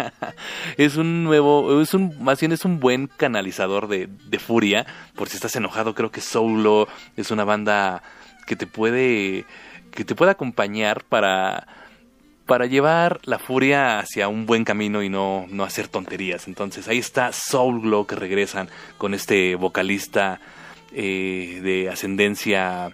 es 0.76 0.96
un 0.96 1.24
nuevo, 1.24 1.39
es 1.82 1.94
un, 1.94 2.22
más 2.22 2.40
bien 2.40 2.52
es 2.52 2.64
un 2.64 2.80
buen 2.80 3.06
canalizador 3.06 3.88
de, 3.88 4.08
de 4.26 4.38
furia. 4.38 4.86
Por 5.14 5.28
si 5.28 5.36
estás 5.36 5.56
enojado, 5.56 5.94
creo 5.94 6.10
que 6.10 6.20
Solo 6.20 6.88
es 7.16 7.30
una 7.30 7.44
banda 7.44 8.02
que 8.46 8.56
te 8.56 8.66
puede, 8.66 9.44
que 9.92 10.04
te 10.04 10.14
puede 10.14 10.32
acompañar 10.32 11.04
para 11.04 11.66
para 12.50 12.66
llevar 12.66 13.20
la 13.26 13.38
furia 13.38 14.00
hacia 14.00 14.26
un 14.26 14.44
buen 14.44 14.64
camino 14.64 15.04
y 15.04 15.08
no, 15.08 15.46
no 15.50 15.62
hacer 15.62 15.86
tonterías. 15.86 16.48
Entonces 16.48 16.88
ahí 16.88 16.98
está 16.98 17.30
Soul 17.32 17.80
Glow 17.80 18.08
que 18.08 18.16
regresan 18.16 18.68
con 18.98 19.14
este 19.14 19.54
vocalista 19.54 20.40
eh, 20.90 21.60
de 21.62 21.88
ascendencia 21.88 22.90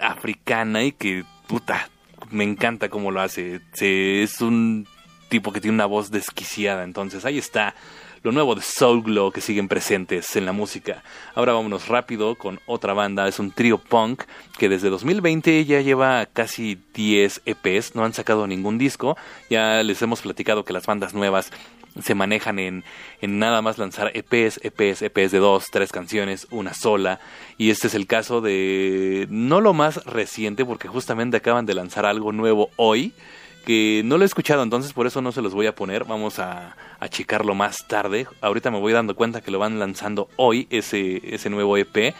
africana 0.00 0.84
y 0.84 0.92
que, 0.92 1.24
puta, 1.48 1.90
me 2.30 2.44
encanta 2.44 2.88
cómo 2.88 3.10
lo 3.10 3.20
hace. 3.20 3.60
Es 3.80 4.40
un 4.40 4.86
tipo 5.30 5.52
que 5.52 5.62
tiene 5.62 5.76
una 5.76 5.86
voz 5.86 6.10
desquiciada. 6.10 6.84
Entonces 6.84 7.24
ahí 7.24 7.38
está 7.38 7.74
lo 8.22 8.32
nuevo 8.32 8.54
de 8.54 8.60
Soul 8.60 9.02
Glow 9.02 9.32
que 9.32 9.40
siguen 9.40 9.68
presentes 9.68 10.36
en 10.36 10.44
la 10.44 10.52
música. 10.52 11.02
Ahora 11.34 11.54
vámonos 11.54 11.88
rápido 11.88 12.34
con 12.34 12.60
otra 12.66 12.92
banda, 12.92 13.26
es 13.26 13.38
un 13.38 13.50
trío 13.50 13.78
punk 13.78 14.24
que 14.58 14.68
desde 14.68 14.90
2020 14.90 15.64
ya 15.64 15.80
lleva 15.80 16.26
casi 16.26 16.78
10 16.92 17.42
EPs, 17.46 17.94
no 17.94 18.04
han 18.04 18.12
sacado 18.12 18.46
ningún 18.46 18.76
disco, 18.76 19.16
ya 19.48 19.82
les 19.82 20.02
hemos 20.02 20.20
platicado 20.20 20.66
que 20.66 20.74
las 20.74 20.84
bandas 20.84 21.14
nuevas 21.14 21.50
se 22.02 22.14
manejan 22.14 22.58
en, 22.58 22.84
en 23.22 23.38
nada 23.38 23.62
más 23.62 23.78
lanzar 23.78 24.12
EPs, 24.14 24.60
EPs, 24.62 25.02
EPs 25.02 25.32
de 25.32 25.38
dos, 25.38 25.64
tres 25.72 25.90
canciones, 25.90 26.46
una 26.50 26.74
sola. 26.74 27.20
Y 27.58 27.70
este 27.70 27.88
es 27.88 27.94
el 27.94 28.06
caso 28.06 28.40
de 28.40 29.26
no 29.28 29.60
lo 29.60 29.72
más 29.72 30.04
reciente, 30.04 30.64
porque 30.64 30.88
justamente 30.88 31.38
acaban 31.38 31.66
de 31.66 31.74
lanzar 31.74 32.06
algo 32.06 32.32
nuevo 32.32 32.70
hoy 32.76 33.12
que 33.64 34.02
no 34.04 34.18
lo 34.18 34.24
he 34.24 34.26
escuchado, 34.26 34.62
entonces 34.62 34.92
por 34.92 35.06
eso 35.06 35.20
no 35.22 35.32
se 35.32 35.42
los 35.42 35.54
voy 35.54 35.66
a 35.66 35.74
poner. 35.74 36.04
Vamos 36.04 36.38
a, 36.38 36.76
a 36.98 37.08
checarlo 37.08 37.54
más 37.54 37.86
tarde. 37.86 38.26
Ahorita 38.40 38.70
me 38.70 38.78
voy 38.78 38.92
dando 38.92 39.14
cuenta 39.14 39.40
que 39.40 39.50
lo 39.50 39.58
van 39.58 39.78
lanzando 39.78 40.28
hoy, 40.36 40.66
ese, 40.70 41.20
ese 41.34 41.50
nuevo 41.50 41.76
EP. 41.76 42.14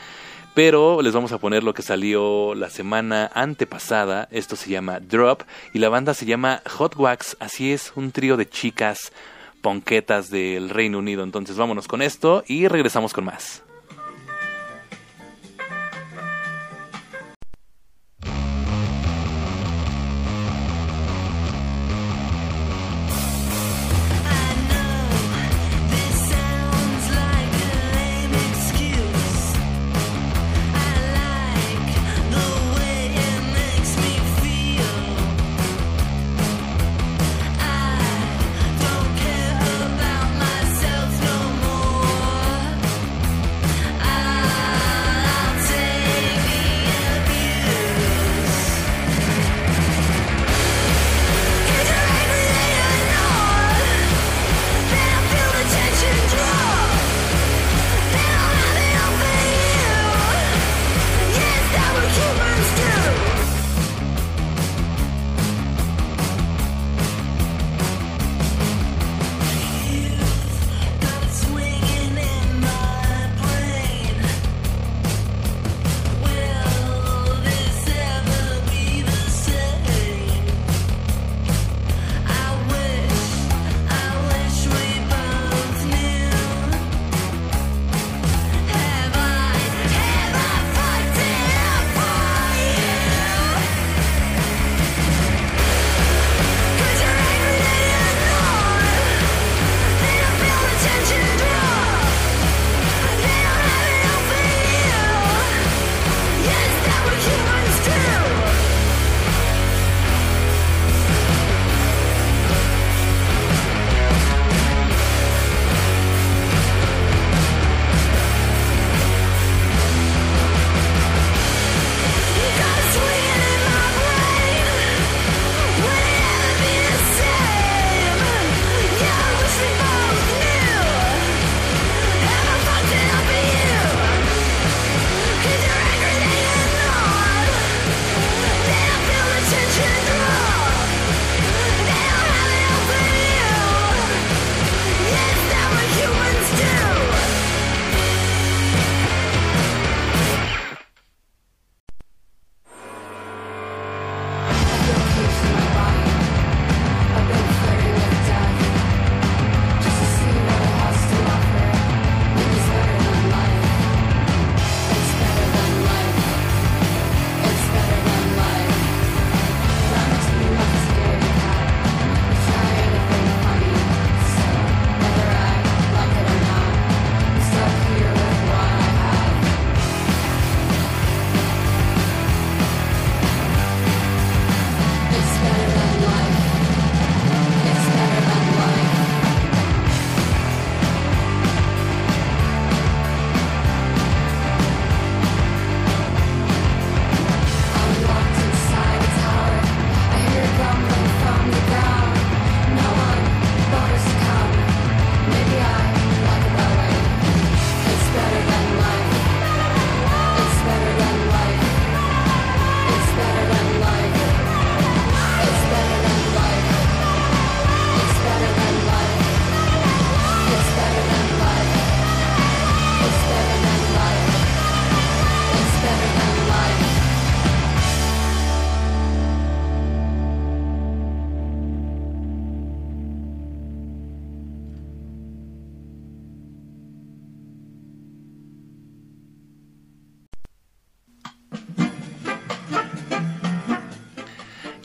Pero 0.54 1.00
les 1.00 1.12
vamos 1.12 1.32
a 1.32 1.38
poner 1.38 1.62
lo 1.62 1.74
que 1.74 1.82
salió 1.82 2.54
la 2.54 2.70
semana 2.70 3.30
antepasada. 3.34 4.28
Esto 4.32 4.56
se 4.56 4.70
llama 4.70 4.98
Drop. 5.00 5.42
Y 5.72 5.78
la 5.78 5.88
banda 5.88 6.12
se 6.14 6.26
llama 6.26 6.62
Hot 6.68 6.96
Wax. 6.96 7.36
Así 7.40 7.72
es, 7.72 7.92
un 7.94 8.10
trío 8.10 8.36
de 8.36 8.48
chicas 8.48 9.12
ponquetas 9.62 10.28
del 10.30 10.70
Reino 10.70 10.98
Unido. 10.98 11.22
Entonces 11.22 11.56
vámonos 11.56 11.86
con 11.86 12.02
esto 12.02 12.42
y 12.46 12.66
regresamos 12.66 13.12
con 13.12 13.24
más. 13.24 13.62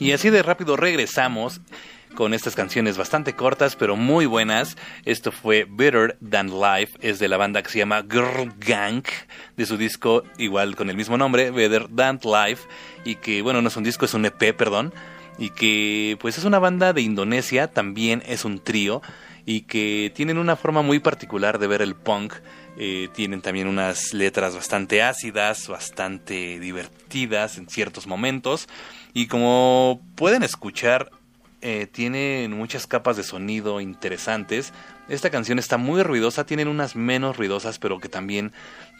Y 0.06 0.12
así 0.12 0.30
de 0.30 0.44
rápido 0.44 0.76
regresamos 0.76 1.60
con 2.14 2.32
estas 2.32 2.54
canciones 2.54 2.96
bastante 2.96 3.32
cortas 3.32 3.74
pero 3.74 3.96
muy 3.96 4.24
buenas. 4.24 4.76
Esto 5.04 5.32
fue 5.32 5.66
Better 5.68 6.16
Than 6.30 6.60
Life, 6.60 6.96
es 7.00 7.18
de 7.18 7.26
la 7.26 7.36
banda 7.36 7.60
que 7.60 7.70
se 7.70 7.78
llama 7.78 8.04
Girl 8.08 8.54
Gang, 8.60 9.02
de 9.56 9.66
su 9.66 9.76
disco 9.76 10.22
igual 10.38 10.76
con 10.76 10.90
el 10.90 10.96
mismo 10.96 11.18
nombre, 11.18 11.50
Better 11.50 11.88
Than 11.88 12.20
Life, 12.22 12.68
y 13.04 13.16
que 13.16 13.42
bueno, 13.42 13.62
no 13.62 13.66
es 13.66 13.76
un 13.76 13.82
disco, 13.82 14.04
es 14.04 14.14
un 14.14 14.24
EP, 14.26 14.54
perdón, 14.56 14.94
y 15.40 15.50
que 15.50 16.16
pues 16.20 16.38
es 16.38 16.44
una 16.44 16.60
banda 16.60 16.92
de 16.92 17.02
Indonesia, 17.02 17.66
también 17.66 18.22
es 18.26 18.44
un 18.44 18.60
trío, 18.60 19.02
y 19.44 19.62
que 19.62 20.12
tienen 20.14 20.38
una 20.38 20.54
forma 20.54 20.82
muy 20.82 21.00
particular 21.00 21.58
de 21.58 21.66
ver 21.66 21.80
el 21.80 21.96
punk. 21.96 22.34
Eh, 22.78 23.08
tienen 23.14 23.40
también 23.40 23.68
unas 23.68 24.12
letras 24.12 24.54
bastante 24.54 25.02
ácidas, 25.02 25.66
bastante 25.68 26.60
divertidas 26.60 27.56
en 27.56 27.68
ciertos 27.68 28.06
momentos. 28.06 28.68
Y 29.16 29.28
como 29.28 30.02
pueden 30.14 30.42
escuchar, 30.42 31.10
eh, 31.62 31.86
tienen 31.90 32.52
muchas 32.52 32.86
capas 32.86 33.16
de 33.16 33.22
sonido 33.22 33.80
interesantes. 33.80 34.74
Esta 35.08 35.30
canción 35.30 35.58
está 35.58 35.78
muy 35.78 36.02
ruidosa, 36.02 36.44
tienen 36.44 36.68
unas 36.68 36.96
menos 36.96 37.38
ruidosas, 37.38 37.78
pero 37.78 37.98
que 37.98 38.10
también 38.10 38.52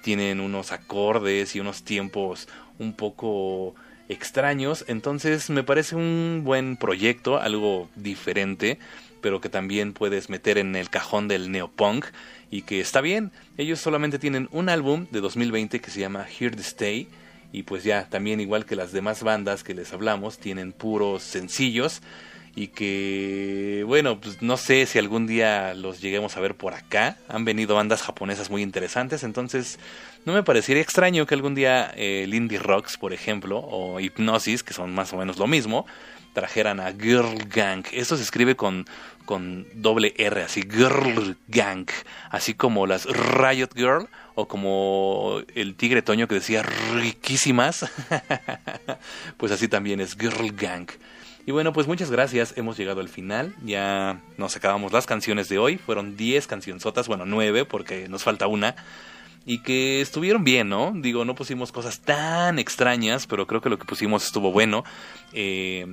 tienen 0.02 0.40
unos 0.40 0.72
acordes 0.72 1.54
y 1.54 1.60
unos 1.60 1.82
tiempos 1.82 2.48
un 2.78 2.94
poco 2.94 3.74
extraños. 4.08 4.86
Entonces 4.88 5.50
me 5.50 5.62
parece 5.62 5.96
un 5.96 6.40
buen 6.44 6.78
proyecto, 6.78 7.38
algo 7.38 7.90
diferente, 7.94 8.78
pero 9.20 9.42
que 9.42 9.50
también 9.50 9.92
puedes 9.92 10.30
meter 10.30 10.56
en 10.56 10.76
el 10.76 10.88
cajón 10.88 11.28
del 11.28 11.52
neopunk 11.52 12.06
y 12.50 12.62
que 12.62 12.80
está 12.80 13.02
bien. 13.02 13.32
Ellos 13.58 13.80
solamente 13.80 14.18
tienen 14.18 14.48
un 14.50 14.70
álbum 14.70 15.08
de 15.10 15.20
2020 15.20 15.78
que 15.82 15.90
se 15.90 16.00
llama 16.00 16.24
Here 16.26 16.56
to 16.56 16.62
Stay 16.62 17.06
y 17.56 17.62
pues 17.62 17.84
ya, 17.84 18.06
también 18.10 18.38
igual 18.38 18.66
que 18.66 18.76
las 18.76 18.92
demás 18.92 19.22
bandas 19.22 19.64
que 19.64 19.72
les 19.72 19.90
hablamos, 19.94 20.36
tienen 20.36 20.72
puros 20.72 21.22
sencillos 21.22 22.02
y 22.54 22.66
que, 22.66 23.82
bueno, 23.86 24.20
pues 24.20 24.42
no 24.42 24.58
sé 24.58 24.84
si 24.84 24.98
algún 24.98 25.26
día 25.26 25.72
los 25.72 26.02
lleguemos 26.02 26.36
a 26.36 26.40
ver 26.40 26.54
por 26.54 26.74
acá. 26.74 27.16
Han 27.28 27.46
venido 27.46 27.74
bandas 27.74 28.02
japonesas 28.02 28.50
muy 28.50 28.60
interesantes, 28.60 29.24
entonces 29.24 29.78
no 30.26 30.34
me 30.34 30.42
parecería 30.42 30.82
extraño 30.82 31.24
que 31.24 31.34
algún 31.34 31.54
día 31.54 31.90
eh, 31.96 32.26
Lindy 32.28 32.58
Rocks, 32.58 32.98
por 32.98 33.14
ejemplo, 33.14 33.58
o 33.66 34.00
Hypnosis, 34.00 34.62
que 34.62 34.74
son 34.74 34.94
más 34.94 35.14
o 35.14 35.16
menos 35.16 35.38
lo 35.38 35.46
mismo, 35.46 35.86
trajeran 36.34 36.78
a 36.78 36.92
Girl 36.92 37.38
Gang. 37.48 37.86
Esto 37.90 38.18
se 38.18 38.22
escribe 38.22 38.54
con, 38.54 38.84
con 39.24 39.66
doble 39.72 40.12
R, 40.18 40.42
así, 40.42 40.60
Girl 40.60 41.38
Gang, 41.48 41.86
así 42.28 42.52
como 42.52 42.86
las 42.86 43.06
Riot 43.06 43.70
Girl 43.74 44.10
o 44.36 44.46
como 44.46 45.40
el 45.54 45.74
tigre 45.74 46.02
Toño 46.02 46.28
que 46.28 46.36
decía 46.36 46.62
riquísimas, 46.62 47.86
pues 49.38 49.50
así 49.50 49.66
también 49.66 49.98
es 49.98 50.14
Girl 50.16 50.52
Gang. 50.52 50.88
Y 51.46 51.52
bueno, 51.52 51.72
pues 51.72 51.86
muchas 51.86 52.10
gracias, 52.10 52.52
hemos 52.56 52.76
llegado 52.76 53.00
al 53.00 53.08
final, 53.08 53.54
ya 53.64 54.20
nos 54.36 54.54
acabamos 54.54 54.92
las 54.92 55.06
canciones 55.06 55.48
de 55.48 55.58
hoy, 55.58 55.78
fueron 55.78 56.16
10 56.16 56.46
cancionzotas, 56.46 57.08
bueno 57.08 57.24
9 57.24 57.64
porque 57.64 58.08
nos 58.08 58.24
falta 58.24 58.46
una 58.46 58.76
y 59.46 59.58
que 59.60 60.00
estuvieron 60.00 60.42
bien, 60.42 60.68
¿no? 60.68 60.92
Digo, 60.94 61.24
no 61.24 61.36
pusimos 61.36 61.70
cosas 61.70 62.00
tan 62.00 62.58
extrañas, 62.58 63.28
pero 63.28 63.46
creo 63.46 63.60
que 63.60 63.70
lo 63.70 63.78
que 63.78 63.84
pusimos 63.84 64.26
estuvo 64.26 64.50
bueno. 64.50 64.84
Eh, 65.32 65.86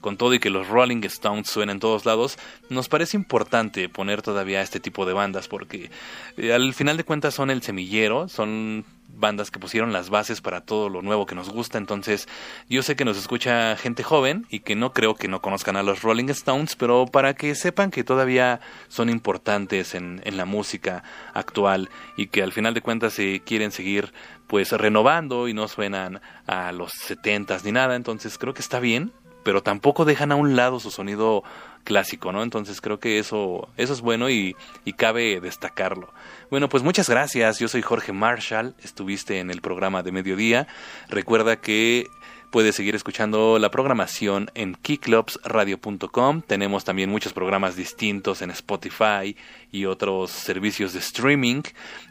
con 0.00 0.16
todo 0.16 0.34
y 0.34 0.38
que 0.38 0.50
los 0.50 0.68
Rolling 0.68 1.02
Stones 1.04 1.48
suenan 1.48 1.76
en 1.76 1.80
todos 1.80 2.04
lados, 2.04 2.38
nos 2.68 2.88
parece 2.88 3.16
importante 3.16 3.88
poner 3.88 4.20
todavía 4.22 4.60
este 4.60 4.80
tipo 4.80 5.06
de 5.06 5.14
bandas 5.14 5.48
porque 5.48 5.90
eh, 6.36 6.52
al 6.52 6.74
final 6.74 6.96
de 6.96 7.04
cuentas 7.04 7.34
son 7.34 7.50
el 7.50 7.62
semillero, 7.62 8.28
son 8.28 8.84
bandas 9.22 9.50
que 9.50 9.58
pusieron 9.58 9.94
las 9.94 10.10
bases 10.10 10.42
para 10.42 10.60
todo 10.60 10.90
lo 10.90 11.00
nuevo 11.00 11.24
que 11.24 11.34
nos 11.34 11.48
gusta. 11.48 11.78
Entonces, 11.78 12.28
yo 12.68 12.82
sé 12.82 12.96
que 12.96 13.06
nos 13.06 13.16
escucha 13.16 13.74
gente 13.76 14.02
joven 14.02 14.46
y 14.50 14.60
que 14.60 14.76
no 14.76 14.92
creo 14.92 15.14
que 15.14 15.28
no 15.28 15.40
conozcan 15.40 15.76
a 15.76 15.82
los 15.82 16.02
Rolling 16.02 16.28
Stones, 16.28 16.76
pero 16.76 17.06
para 17.06 17.32
que 17.32 17.54
sepan 17.54 17.90
que 17.90 18.04
todavía 18.04 18.60
son 18.88 19.08
importantes 19.08 19.94
en, 19.94 20.20
la 20.32 20.44
música 20.44 21.04
actual 21.34 21.88
y 22.16 22.26
que 22.26 22.42
al 22.42 22.52
final 22.52 22.74
de 22.74 22.80
cuentas 22.80 23.12
se 23.12 23.40
quieren 23.40 23.70
seguir 23.70 24.12
pues 24.46 24.72
renovando 24.72 25.46
y 25.46 25.54
no 25.54 25.68
suenan 25.68 26.20
a 26.46 26.72
los 26.72 26.92
setentas 26.92 27.64
ni 27.64 27.72
nada. 27.72 27.94
Entonces, 27.94 28.36
creo 28.38 28.54
que 28.54 28.60
está 28.60 28.80
bien, 28.80 29.12
pero 29.44 29.62
tampoco 29.62 30.04
dejan 30.04 30.32
a 30.32 30.36
un 30.36 30.56
lado 30.56 30.80
su 30.80 30.90
sonido 30.90 31.44
clásico, 31.84 32.32
¿no? 32.32 32.42
Entonces 32.42 32.80
creo 32.80 32.98
que 32.98 33.18
eso, 33.18 33.68
eso 33.76 33.92
es 33.92 34.00
bueno 34.00 34.30
y, 34.30 34.56
y 34.84 34.92
cabe 34.92 35.40
destacarlo. 35.40 36.12
Bueno, 36.50 36.68
pues 36.68 36.82
muchas 36.82 37.08
gracias. 37.08 37.58
Yo 37.58 37.68
soy 37.68 37.82
Jorge 37.82 38.12
Marshall. 38.12 38.74
Estuviste 38.82 39.38
en 39.38 39.50
el 39.50 39.60
programa 39.60 40.02
de 40.02 40.12
mediodía. 40.12 40.66
Recuerda 41.08 41.56
que 41.56 42.06
Puedes 42.52 42.76
seguir 42.76 42.94
escuchando 42.94 43.58
la 43.58 43.70
programación 43.70 44.50
en 44.54 44.74
keyclubsradio.com. 44.74 46.42
Tenemos 46.42 46.84
también 46.84 47.08
muchos 47.08 47.32
programas 47.32 47.76
distintos 47.76 48.42
en 48.42 48.50
Spotify 48.50 49.34
y 49.70 49.86
otros 49.86 50.30
servicios 50.30 50.92
de 50.92 50.98
streaming. 50.98 51.62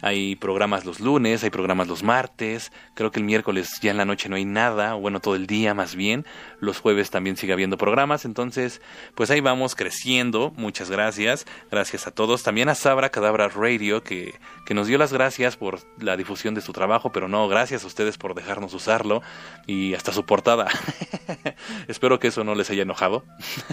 Hay 0.02 0.36
programas 0.36 0.84
los 0.84 1.00
lunes, 1.00 1.44
hay 1.44 1.52
programas 1.52 1.88
los 1.88 2.02
martes. 2.02 2.72
Creo 2.96 3.12
que 3.12 3.20
el 3.20 3.26
miércoles 3.28 3.70
ya 3.84 3.92
en 3.92 3.98
la 3.98 4.06
noche 4.06 4.30
no 4.30 4.36
hay 4.36 4.46
nada, 4.46 4.96
bueno, 4.96 5.20
todo 5.20 5.36
el 5.36 5.46
día 5.46 5.76
más 5.76 5.96
bien. 5.96 6.26
Los 6.60 6.80
jueves 6.80 7.12
también 7.12 7.38
sigue 7.38 7.54
habiendo 7.54 7.78
programas. 7.78 8.26
Entonces, 8.26 8.82
pues 9.14 9.30
ahí 9.30 9.42
vamos 9.42 9.76
creciendo. 9.76 10.54
Muchas 10.58 10.90
gracias. 10.90 11.46
Gracias 11.70 12.08
a 12.08 12.12
todos. 12.12 12.42
También 12.42 12.68
a 12.68 12.74
Sabra 12.74 13.12
Cadabra 13.12 13.48
Radio, 13.48 14.02
que, 14.02 14.34
que 14.66 14.74
nos 14.74 14.88
dio 14.88 14.98
las 14.98 15.14
gracias 15.14 15.56
por 15.56 15.82
la 16.00 16.18
difusión 16.18 16.56
de 16.56 16.62
su 16.62 16.74
trabajo, 16.74 17.12
pero 17.12 17.28
no, 17.28 17.48
gracias 17.48 17.84
a 17.84 17.88
ustedes 17.88 18.18
por 18.18 18.34
dejarnos 18.34 18.74
usarlo 18.74 19.22
y 19.68 19.94
hasta 19.94 20.12
su 20.12 20.26
portada. 20.32 20.70
Espero 21.90 22.18
que 22.18 22.30
eso 22.30 22.46
no 22.46 22.56
les 22.56 22.70
haya 22.70 22.84
enojado. 22.84 23.26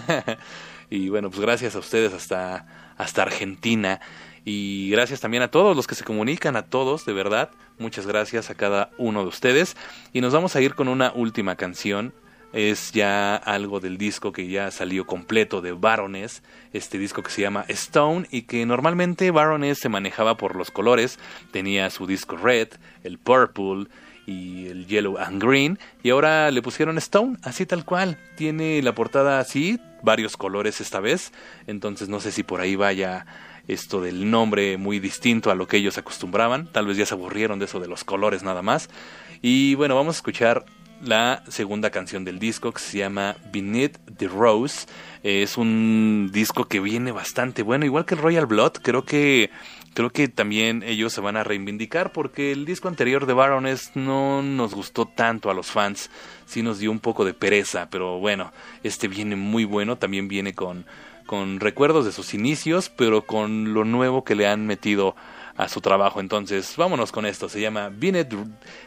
y 0.90 1.08
bueno, 1.08 1.30
pues 1.30 1.40
gracias 1.40 1.76
a 1.76 1.78
ustedes 1.78 2.12
hasta, 2.12 2.66
hasta 2.96 3.22
Argentina. 3.22 4.00
Y 4.44 4.90
gracias 4.90 5.20
también 5.20 5.44
a 5.44 5.52
todos 5.52 5.76
los 5.76 5.86
que 5.86 5.94
se 5.94 6.02
comunican, 6.02 6.56
a 6.56 6.64
todos, 6.64 7.06
de 7.06 7.12
verdad. 7.12 7.50
Muchas 7.78 8.08
gracias 8.08 8.50
a 8.50 8.56
cada 8.56 8.90
uno 8.98 9.22
de 9.22 9.28
ustedes. 9.28 9.76
Y 10.12 10.20
nos 10.20 10.32
vamos 10.32 10.56
a 10.56 10.60
ir 10.60 10.74
con 10.74 10.88
una 10.88 11.12
última 11.12 11.54
canción. 11.54 12.12
Es 12.52 12.90
ya 12.90 13.36
algo 13.36 13.78
del 13.78 13.96
disco 13.96 14.32
que 14.32 14.48
ya 14.48 14.72
salió 14.72 15.06
completo 15.06 15.60
de 15.60 15.70
Baroness, 15.70 16.42
este 16.72 16.98
disco 16.98 17.22
que 17.22 17.30
se 17.30 17.42
llama 17.42 17.66
Stone 17.68 18.26
y 18.32 18.42
que 18.42 18.66
normalmente 18.66 19.30
Baroness 19.30 19.78
se 19.78 19.88
manejaba 19.88 20.36
por 20.36 20.56
los 20.56 20.72
colores, 20.72 21.20
tenía 21.52 21.88
su 21.90 22.08
disco 22.08 22.36
Red, 22.36 22.70
el 23.04 23.18
Purple, 23.18 23.86
y 24.28 24.66
el 24.66 24.86
Yellow 24.86 25.16
and 25.16 25.42
Green. 25.42 25.78
Y 26.02 26.10
ahora 26.10 26.50
le 26.50 26.60
pusieron 26.60 26.98
Stone, 26.98 27.38
así 27.42 27.64
tal 27.64 27.86
cual. 27.86 28.18
Tiene 28.36 28.82
la 28.82 28.94
portada 28.94 29.40
así, 29.40 29.80
varios 30.02 30.36
colores 30.36 30.82
esta 30.82 31.00
vez. 31.00 31.32
Entonces 31.66 32.10
no 32.10 32.20
sé 32.20 32.30
si 32.30 32.42
por 32.42 32.60
ahí 32.60 32.76
vaya 32.76 33.24
esto 33.68 34.02
del 34.02 34.30
nombre 34.30 34.76
muy 34.76 35.00
distinto 35.00 35.50
a 35.50 35.54
lo 35.54 35.66
que 35.66 35.78
ellos 35.78 35.96
acostumbraban. 35.96 36.66
Tal 36.66 36.86
vez 36.86 36.98
ya 36.98 37.06
se 37.06 37.14
aburrieron 37.14 37.58
de 37.58 37.64
eso 37.64 37.80
de 37.80 37.88
los 37.88 38.04
colores 38.04 38.42
nada 38.42 38.60
más. 38.60 38.90
Y 39.40 39.74
bueno, 39.76 39.96
vamos 39.96 40.16
a 40.16 40.18
escuchar 40.18 40.66
la 41.02 41.42
segunda 41.48 41.90
canción 41.90 42.24
del 42.24 42.38
disco 42.38 42.72
que 42.72 42.80
se 42.80 42.98
llama 42.98 43.36
Beneath 43.50 43.98
the 44.18 44.28
Rose. 44.28 44.86
Es 45.22 45.56
un 45.56 46.30
disco 46.32 46.66
que 46.66 46.80
viene 46.80 47.12
bastante 47.12 47.62
bueno, 47.62 47.86
igual 47.86 48.04
que 48.04 48.14
el 48.14 48.20
Royal 48.20 48.46
Blood. 48.46 48.72
Creo 48.82 49.04
que 49.04 49.50
creo 49.94 50.10
que 50.10 50.28
también 50.28 50.82
ellos 50.82 51.12
se 51.12 51.20
van 51.20 51.36
a 51.36 51.44
reivindicar 51.44 52.12
porque 52.12 52.52
el 52.52 52.64
disco 52.64 52.88
anterior 52.88 53.26
de 53.26 53.34
Baroness 53.34 53.92
no 53.94 54.42
nos 54.42 54.74
gustó 54.74 55.06
tanto 55.06 55.50
a 55.50 55.54
los 55.54 55.66
fans, 55.66 56.10
sí 56.46 56.62
nos 56.62 56.78
dio 56.78 56.90
un 56.90 57.00
poco 57.00 57.24
de 57.24 57.34
pereza, 57.34 57.88
pero 57.90 58.18
bueno, 58.18 58.52
este 58.82 59.08
viene 59.08 59.36
muy 59.36 59.64
bueno, 59.64 59.96
también 59.96 60.28
viene 60.28 60.54
con, 60.54 60.86
con 61.26 61.60
recuerdos 61.60 62.04
de 62.04 62.12
sus 62.12 62.34
inicios, 62.34 62.88
pero 62.88 63.22
con 63.22 63.74
lo 63.74 63.84
nuevo 63.84 64.24
que 64.24 64.34
le 64.34 64.46
han 64.46 64.66
metido 64.66 65.16
a 65.56 65.68
su 65.68 65.80
trabajo. 65.80 66.20
Entonces, 66.20 66.74
vámonos 66.76 67.12
con 67.12 67.26
esto, 67.26 67.48
se 67.48 67.60
llama 67.60 67.90
Beneath, 67.92 68.32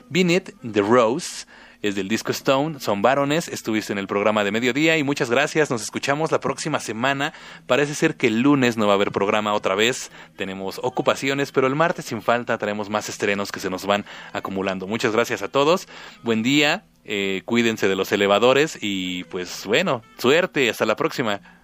Beneath 0.09 0.49
the 0.61 0.81
Rose 0.81 1.45
es 1.81 1.95
del 1.95 2.07
disco 2.07 2.31
Stone, 2.31 2.79
son 2.79 3.01
varones, 3.01 3.47
estuviste 3.47 3.91
en 3.91 3.99
el 3.99 4.07
programa 4.07 4.43
de 4.43 4.51
mediodía 4.51 4.97
y 4.97 5.03
muchas 5.03 5.29
gracias, 5.29 5.71
nos 5.71 5.81
escuchamos 5.81 6.31
la 6.31 6.39
próxima 6.39 6.79
semana, 6.79 7.33
parece 7.67 7.95
ser 7.95 8.15
que 8.15 8.27
el 8.27 8.41
lunes 8.41 8.77
no 8.77 8.85
va 8.87 8.93
a 8.93 8.95
haber 8.95 9.11
programa 9.11 9.53
otra 9.53 9.75
vez, 9.75 10.11
tenemos 10.35 10.79
ocupaciones, 10.83 11.51
pero 11.51 11.67
el 11.67 11.75
martes 11.75 12.05
sin 12.05 12.21
falta 12.21 12.57
traemos 12.57 12.89
más 12.89 13.09
estrenos 13.09 13.51
que 13.51 13.59
se 13.59 13.69
nos 13.69 13.85
van 13.85 14.05
acumulando. 14.33 14.87
Muchas 14.87 15.11
gracias 15.11 15.41
a 15.41 15.47
todos, 15.47 15.87
buen 16.23 16.43
día, 16.43 16.85
eh, 17.03 17.41
cuídense 17.45 17.87
de 17.87 17.95
los 17.95 18.11
elevadores 18.11 18.77
y 18.79 19.23
pues 19.25 19.65
bueno, 19.65 20.03
suerte, 20.17 20.69
hasta 20.69 20.85
la 20.85 20.95
próxima. 20.95 21.60